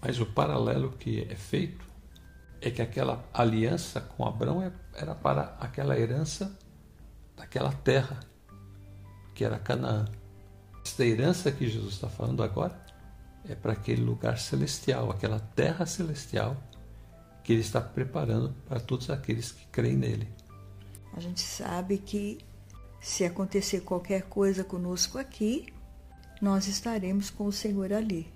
Mas 0.01 0.19
o 0.19 0.25
paralelo 0.25 0.93
que 0.93 1.21
é 1.29 1.35
feito 1.35 1.85
é 2.59 2.71
que 2.71 2.81
aquela 2.81 3.23
aliança 3.31 4.01
com 4.01 4.25
Abraão 4.25 4.59
é, 4.63 4.71
era 4.95 5.13
para 5.13 5.55
aquela 5.59 5.95
herança 5.99 6.57
daquela 7.37 7.71
terra 7.71 8.21
que 9.35 9.45
era 9.45 9.59
Canaã. 9.59 10.05
Esta 10.83 11.05
herança 11.05 11.51
que 11.51 11.69
Jesus 11.69 11.93
está 11.93 12.09
falando 12.09 12.41
agora 12.41 12.83
é 13.47 13.53
para 13.53 13.73
aquele 13.73 14.01
lugar 14.01 14.39
celestial, 14.39 15.11
aquela 15.11 15.39
terra 15.39 15.85
celestial 15.85 16.57
que 17.43 17.53
ele 17.53 17.61
está 17.61 17.79
preparando 17.79 18.55
para 18.67 18.79
todos 18.79 19.11
aqueles 19.11 19.51
que 19.51 19.67
creem 19.67 19.95
nele. 19.95 20.27
A 21.13 21.19
gente 21.19 21.41
sabe 21.41 21.99
que 21.99 22.39
se 22.99 23.23
acontecer 23.25 23.81
qualquer 23.81 24.23
coisa 24.23 24.63
conosco 24.63 25.19
aqui, 25.19 25.71
nós 26.41 26.67
estaremos 26.67 27.29
com 27.29 27.45
o 27.45 27.51
Senhor 27.51 27.91
ali. 27.91 28.31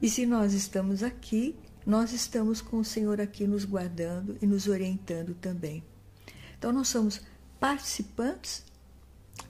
E 0.00 0.08
se 0.08 0.26
nós 0.26 0.52
estamos 0.52 1.02
aqui, 1.02 1.56
nós 1.86 2.12
estamos 2.12 2.60
com 2.60 2.78
o 2.78 2.84
Senhor 2.84 3.20
aqui 3.20 3.46
nos 3.46 3.64
guardando 3.64 4.36
e 4.40 4.46
nos 4.46 4.66
orientando 4.66 5.34
também. 5.34 5.82
Então 6.58 6.72
nós 6.72 6.88
somos 6.88 7.20
participantes 7.60 8.64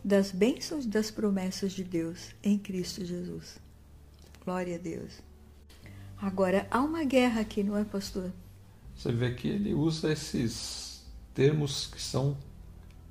das 0.04 0.30
bênçãos 0.30 0.86
das 0.86 1.10
promessas 1.10 1.72
de 1.72 1.84
Deus 1.84 2.34
em 2.42 2.58
Cristo 2.58 3.04
Jesus. 3.04 3.58
Glória 4.44 4.76
a 4.76 4.78
Deus. 4.78 5.22
Agora, 6.18 6.66
há 6.70 6.80
uma 6.80 7.04
guerra 7.04 7.40
aqui, 7.40 7.62
não 7.62 7.76
é, 7.76 7.84
pastor? 7.84 8.32
Você 8.94 9.10
vê 9.10 9.34
que 9.34 9.48
ele 9.48 9.74
usa 9.74 10.12
esses 10.12 11.04
termos 11.34 11.86
que 11.86 12.00
são 12.00 12.36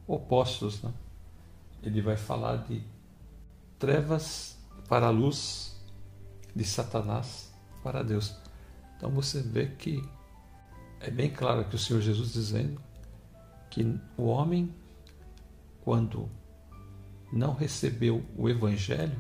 opostos, 0.08 0.82
né? 0.82 0.94
Ele 1.84 2.02
vai 2.02 2.16
falar 2.16 2.58
de 2.58 2.84
trevas 3.82 4.60
para 4.88 5.08
a 5.08 5.10
luz, 5.10 5.76
de 6.56 6.64
Satanás 6.64 7.52
para 7.82 8.04
Deus. 8.04 8.36
Então 8.96 9.10
você 9.10 9.42
vê 9.42 9.66
que 9.66 10.08
é 11.00 11.10
bem 11.10 11.32
claro 11.32 11.66
que 11.66 11.76
o 11.76 11.80
Senhor 11.80 12.00
Jesus 12.00 12.32
dizendo 12.32 12.80
que 13.72 14.00
o 14.16 14.26
homem, 14.26 14.72
quando 15.84 16.30
não 17.34 17.56
recebeu 17.56 18.24
o 18.38 18.48
Evangelho, 18.48 19.20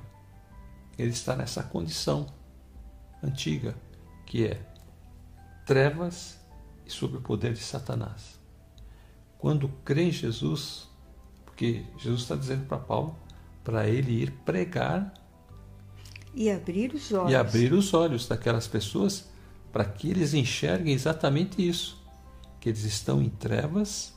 ele 0.95 1.09
está 1.09 1.35
nessa 1.35 1.63
condição 1.63 2.27
antiga, 3.23 3.75
que 4.27 4.45
é 4.45 4.61
trevas 5.65 6.39
e 6.85 6.91
sob 6.91 7.17
o 7.17 7.21
poder 7.21 7.53
de 7.53 7.63
Satanás. 7.63 8.39
Quando 9.39 9.69
crê 9.83 10.03
em 10.03 10.11
Jesus, 10.11 10.87
porque 11.45 11.83
Jesus 11.97 12.21
está 12.21 12.35
dizendo 12.35 12.67
para 12.67 12.77
Paulo 12.77 13.17
para 13.63 13.87
ele 13.87 14.23
ir 14.23 14.31
pregar 14.45 15.13
e 16.33 16.49
abrir 16.49 16.93
os 16.93 17.11
olhos 17.11 17.31
e 17.31 17.35
abrir 17.35 17.73
os 17.73 17.93
olhos 17.93 18.27
daquelas 18.27 18.67
pessoas 18.67 19.29
para 19.71 19.85
que 19.85 20.09
eles 20.09 20.33
enxerguem 20.33 20.93
exatamente 20.93 21.65
isso, 21.65 22.01
que 22.59 22.69
eles 22.69 22.83
estão 22.83 23.21
em 23.21 23.29
trevas 23.29 24.13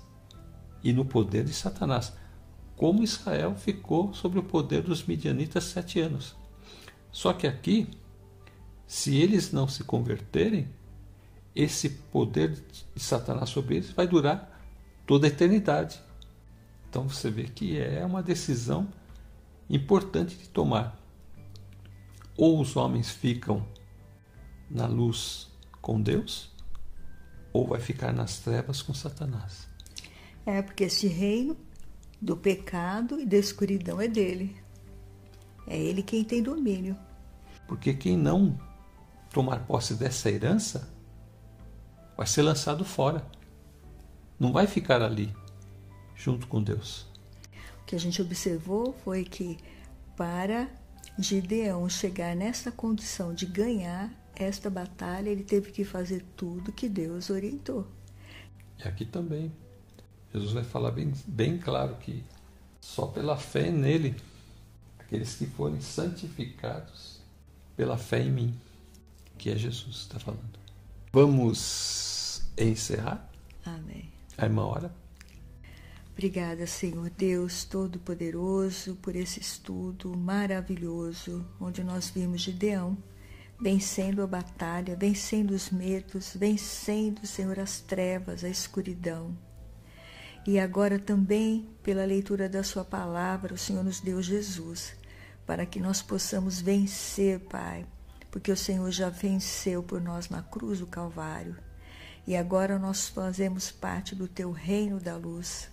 e 0.83 0.93
no 0.93 1.05
poder 1.05 1.45
de 1.45 1.53
Satanás 1.53 2.13
como 2.77 3.03
Israel 3.03 3.55
ficou 3.55 4.13
sob 4.13 4.39
o 4.39 4.43
poder 4.43 4.83
dos 4.83 5.05
midianitas 5.05 5.65
sete 5.65 6.01
anos. 6.01 6.35
Só 7.11 7.33
que 7.33 7.47
aqui, 7.47 7.89
se 8.87 9.17
eles 9.17 9.53
não 9.53 9.69
se 9.69 9.85
converterem, 9.85 10.69
esse 11.55 11.89
poder 11.89 12.51
de 12.95 13.01
Satanás 13.01 13.51
sobre 13.51 13.77
eles 13.77 13.91
vai 13.93 14.09
durar 14.09 14.61
toda 15.07 15.27
a 15.27 15.29
eternidade. 15.29 16.01
Então 16.91 17.09
você 17.09 17.31
vê 17.31 17.45
que 17.45 17.79
é 17.79 18.05
uma 18.05 18.23
decisão 18.23 18.89
importante 19.69 20.37
de 20.37 20.49
tomar. 20.49 21.01
Ou 22.37 22.61
os 22.61 22.77
homens 22.77 23.11
ficam 23.11 23.67
na 24.71 24.87
luz 24.87 25.51
com 25.81 26.01
Deus, 26.01 26.51
ou 27.53 27.67
vai 27.67 27.81
ficar 27.81 28.13
nas 28.13 28.39
trevas 28.39 28.83
com 28.83 28.93
Satanás. 28.93 29.69
É, 30.45 30.61
porque 30.61 30.85
esse 30.85 31.07
reino 31.07 31.57
do 32.21 32.37
pecado 32.37 33.21
e 33.21 33.27
da 33.27 33.37
escuridão 33.37 34.01
é 34.01 34.09
dele. 34.09 34.57
É 35.67 35.79
ele 35.79 36.03
quem 36.03 36.25
tem 36.25 36.43
domínio. 36.43 36.97
Porque 37.67 37.95
quem 37.95 38.17
não 38.17 38.59
tomar 39.35 39.67
posse 39.67 39.95
dessa 39.95 40.31
herança, 40.31 40.89
vai 42.17 42.27
ser 42.27 42.43
lançado 42.43 42.85
fora. 42.85 43.27
Não 44.39 44.53
vai 44.53 44.67
ficar 44.67 45.03
ali, 45.03 45.35
junto 46.15 46.47
com 46.47 46.63
Deus. 46.63 47.07
Que 47.87 47.95
a 47.95 48.01
gente 48.01 48.21
observou 48.21 48.95
foi 49.05 49.25
que 49.25 49.59
para 50.17 50.69
Gideão 51.19 51.89
chegar 51.89 52.35
nessa 52.35 52.73
condição 52.73 53.35
de 53.35 53.47
ganhar 53.47 54.13
esta 54.35 54.69
batalha, 54.69 55.29
ele 55.29 55.45
teve 55.45 55.71
que 55.71 55.85
fazer 55.85 56.25
tudo 56.37 56.73
que 56.73 56.89
Deus 56.89 57.31
orientou. 57.31 57.87
E 58.79 58.89
aqui 58.89 59.05
também, 59.05 59.53
Jesus 60.33 60.53
vai 60.53 60.65
falar 60.65 60.91
bem, 60.91 61.13
bem 61.27 61.59
claro 61.59 61.97
que 61.97 62.25
só 62.81 63.07
pela 63.07 63.37
fé 63.37 63.71
nele, 63.71 64.17
aqueles 64.99 65.37
que 65.37 65.47
forem 65.47 65.81
santificados 65.81 67.21
pela 67.77 67.97
fé 67.97 68.23
em 68.23 68.31
mim, 68.31 68.61
que 69.39 69.51
é 69.51 69.57
Jesus 69.57 69.97
está 69.97 70.19
falando. 70.19 70.59
Vamos 71.13 72.43
encerrar? 72.59 73.31
Amém. 73.65 74.11
A 74.37 74.45
irmã 74.45 74.65
hora. 74.65 75.04
Obrigada, 76.15 76.65
Senhor 76.65 77.11
Deus 77.11 77.65
Todo-Poderoso, 77.65 78.95
por 79.03 79.17
esse 79.17 79.41
estudo 79.41 80.17
maravilhoso, 80.17 81.45
onde 81.61 81.83
nós 81.83 82.09
vimos 82.09 82.41
Gideão 82.41 82.97
vencendo 83.61 84.23
a 84.23 84.27
batalha, 84.27 84.97
vencendo 84.97 85.51
os 85.51 85.71
medos, 85.71 86.37
vencendo, 86.37 87.27
Senhor, 87.27 87.59
as 87.59 87.81
trevas, 87.81 88.45
a 88.45 88.49
escuridão. 88.49 89.37
E 90.47 90.59
agora 90.59 90.99
também, 91.01 91.69
pela 91.83 92.05
leitura 92.05 92.49
da 92.49 92.63
Sua 92.63 92.85
palavra, 92.85 93.55
o 93.55 93.59
Senhor 93.59 93.83
nos 93.83 94.01
deu 94.01 94.23
Jesus, 94.23 94.95
para 95.45 95.67
que 95.67 95.81
nós 95.81 96.01
possamos 96.01 96.61
vencer, 96.61 97.41
Pai, 97.41 97.87
porque 98.31 98.53
o 98.53 98.57
Senhor 98.57 98.91
já 98.91 99.09
venceu 99.09 99.83
por 99.83 100.01
nós 100.01 100.29
na 100.29 100.43
cruz 100.43 100.79
do 100.79 100.87
Calvário. 100.87 101.57
E 102.27 102.37
agora 102.37 102.79
nós 102.79 103.09
fazemos 103.09 103.73
parte 103.73 104.15
do 104.15 104.29
Teu 104.29 104.53
reino 104.53 105.01
da 105.01 105.17
luz 105.17 105.71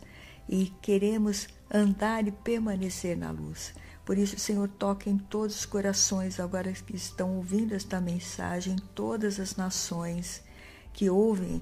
e 0.48 0.74
queremos 0.82 1.48
andar 1.74 2.28
e 2.28 2.32
permanecer 2.32 3.18
na 3.18 3.32
luz. 3.32 3.74
Por 4.06 4.18
isso, 4.18 4.38
Senhor, 4.38 4.68
toca 4.68 5.10
em 5.10 5.18
todos 5.18 5.56
os 5.56 5.66
corações 5.66 6.40
agora 6.40 6.72
que 6.74 6.96
estão 6.96 7.38
ouvindo 7.38 7.74
esta 7.74 8.02
mensagem, 8.02 8.74
em 8.74 8.80
todas 8.96 9.40
as 9.40 9.56
nações 9.56 10.44
que 10.92 11.10
ouvem 11.10 11.62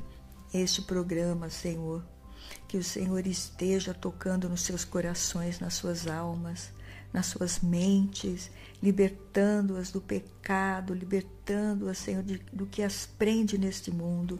este 0.53 0.81
programa, 0.81 1.49
Senhor. 1.49 2.03
Que 2.67 2.77
o 2.77 2.83
Senhor 2.83 3.27
esteja 3.27 3.93
tocando 3.93 4.49
nos 4.49 4.61
seus 4.61 4.85
corações, 4.85 5.59
nas 5.59 5.75
suas 5.75 6.07
almas, 6.07 6.71
nas 7.11 7.25
suas 7.27 7.59
mentes, 7.59 8.49
libertando-as 8.81 9.91
do 9.91 9.99
pecado, 9.99 10.93
libertando-as, 10.93 11.97
Senhor, 11.97 12.23
de, 12.23 12.37
do 12.53 12.65
que 12.65 12.81
as 12.81 13.05
prende 13.05 13.57
neste 13.57 13.91
mundo 13.91 14.39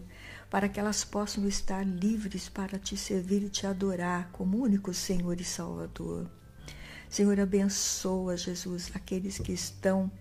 para 0.49 0.67
que 0.67 0.79
elas 0.79 1.03
possam 1.03 1.47
estar 1.47 1.85
livres 1.85 2.49
para 2.49 2.79
te 2.79 2.97
servir 2.97 3.43
e 3.43 3.49
te 3.49 3.67
adorar 3.67 4.29
como 4.31 4.57
único 4.57 4.93
Senhor 4.93 5.39
e 5.39 5.43
Salvador. 5.43 6.29
Senhor, 7.07 7.39
abençoa, 7.39 8.35
Jesus, 8.35 8.91
aqueles 8.93 9.38
que 9.38 9.51
estão 9.51 10.12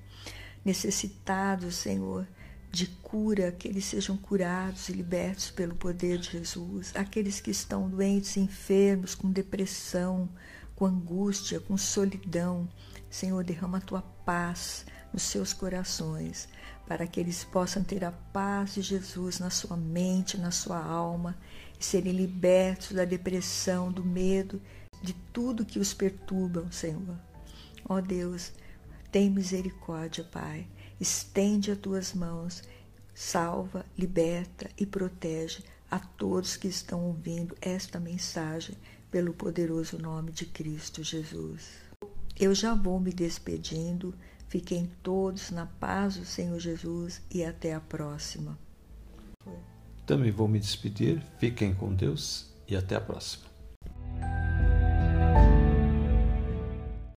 necessitados, 0.64 1.76
Senhor, 1.76 2.26
de 2.70 2.86
cura, 2.86 3.52
que 3.52 3.68
eles 3.68 3.84
sejam 3.86 4.16
curados 4.16 4.88
e 4.88 4.92
libertos 4.92 5.50
pelo 5.50 5.74
poder 5.74 6.18
de 6.18 6.30
Jesus. 6.32 6.92
Aqueles 6.94 7.40
que 7.40 7.50
estão 7.50 7.88
doentes, 7.88 8.36
enfermos, 8.36 9.14
com 9.14 9.30
depressão, 9.30 10.28
com 10.74 10.86
angústia, 10.86 11.60
com 11.60 11.76
solidão, 11.76 12.68
Senhor, 13.10 13.42
derrama 13.42 13.78
a 13.78 13.82
tua 13.82 14.02
paz 14.02 14.84
nos 15.12 15.22
seus 15.22 15.52
corações 15.54 16.48
para 16.88 17.06
que 17.06 17.20
eles 17.20 17.44
possam 17.44 17.84
ter 17.84 18.02
a 18.02 18.10
paz 18.10 18.74
de 18.74 18.80
Jesus 18.80 19.38
na 19.38 19.50
sua 19.50 19.76
mente, 19.76 20.38
na 20.38 20.50
sua 20.50 20.82
alma 20.82 21.36
e 21.78 21.84
serem 21.84 22.12
libertos 22.14 22.92
da 22.92 23.04
depressão, 23.04 23.92
do 23.92 24.02
medo, 24.02 24.60
de 25.02 25.12
tudo 25.12 25.66
que 25.66 25.78
os 25.78 25.92
perturbam, 25.92 26.72
Senhor. 26.72 27.18
Ó 27.86 27.96
oh 27.96 28.00
Deus, 28.00 28.52
tem 29.12 29.28
misericórdia, 29.28 30.24
Pai. 30.24 30.66
Estende 30.98 31.70
as 31.70 31.78
tuas 31.78 32.14
mãos, 32.14 32.62
salva, 33.14 33.84
liberta 33.96 34.70
e 34.78 34.86
protege 34.86 35.62
a 35.90 35.98
todos 35.98 36.56
que 36.56 36.68
estão 36.68 37.04
ouvindo 37.04 37.54
esta 37.60 38.00
mensagem 38.00 38.74
pelo 39.10 39.34
poderoso 39.34 39.98
nome 39.98 40.32
de 40.32 40.46
Cristo 40.46 41.02
Jesus. 41.02 41.68
Eu 42.40 42.54
já 42.54 42.74
vou 42.74 42.98
me 42.98 43.12
despedindo 43.12 44.14
Fiquem 44.48 44.90
todos 45.02 45.50
na 45.50 45.66
paz 45.66 46.16
do 46.16 46.24
Senhor 46.24 46.58
Jesus 46.58 47.20
e 47.30 47.44
até 47.44 47.74
a 47.74 47.80
próxima. 47.80 48.58
Também 50.06 50.30
vou 50.30 50.48
me 50.48 50.58
despedir. 50.58 51.22
Fiquem 51.38 51.74
com 51.74 51.94
Deus 51.94 52.50
e 52.66 52.74
até 52.74 52.96
a 52.96 53.00
próxima. 53.00 53.47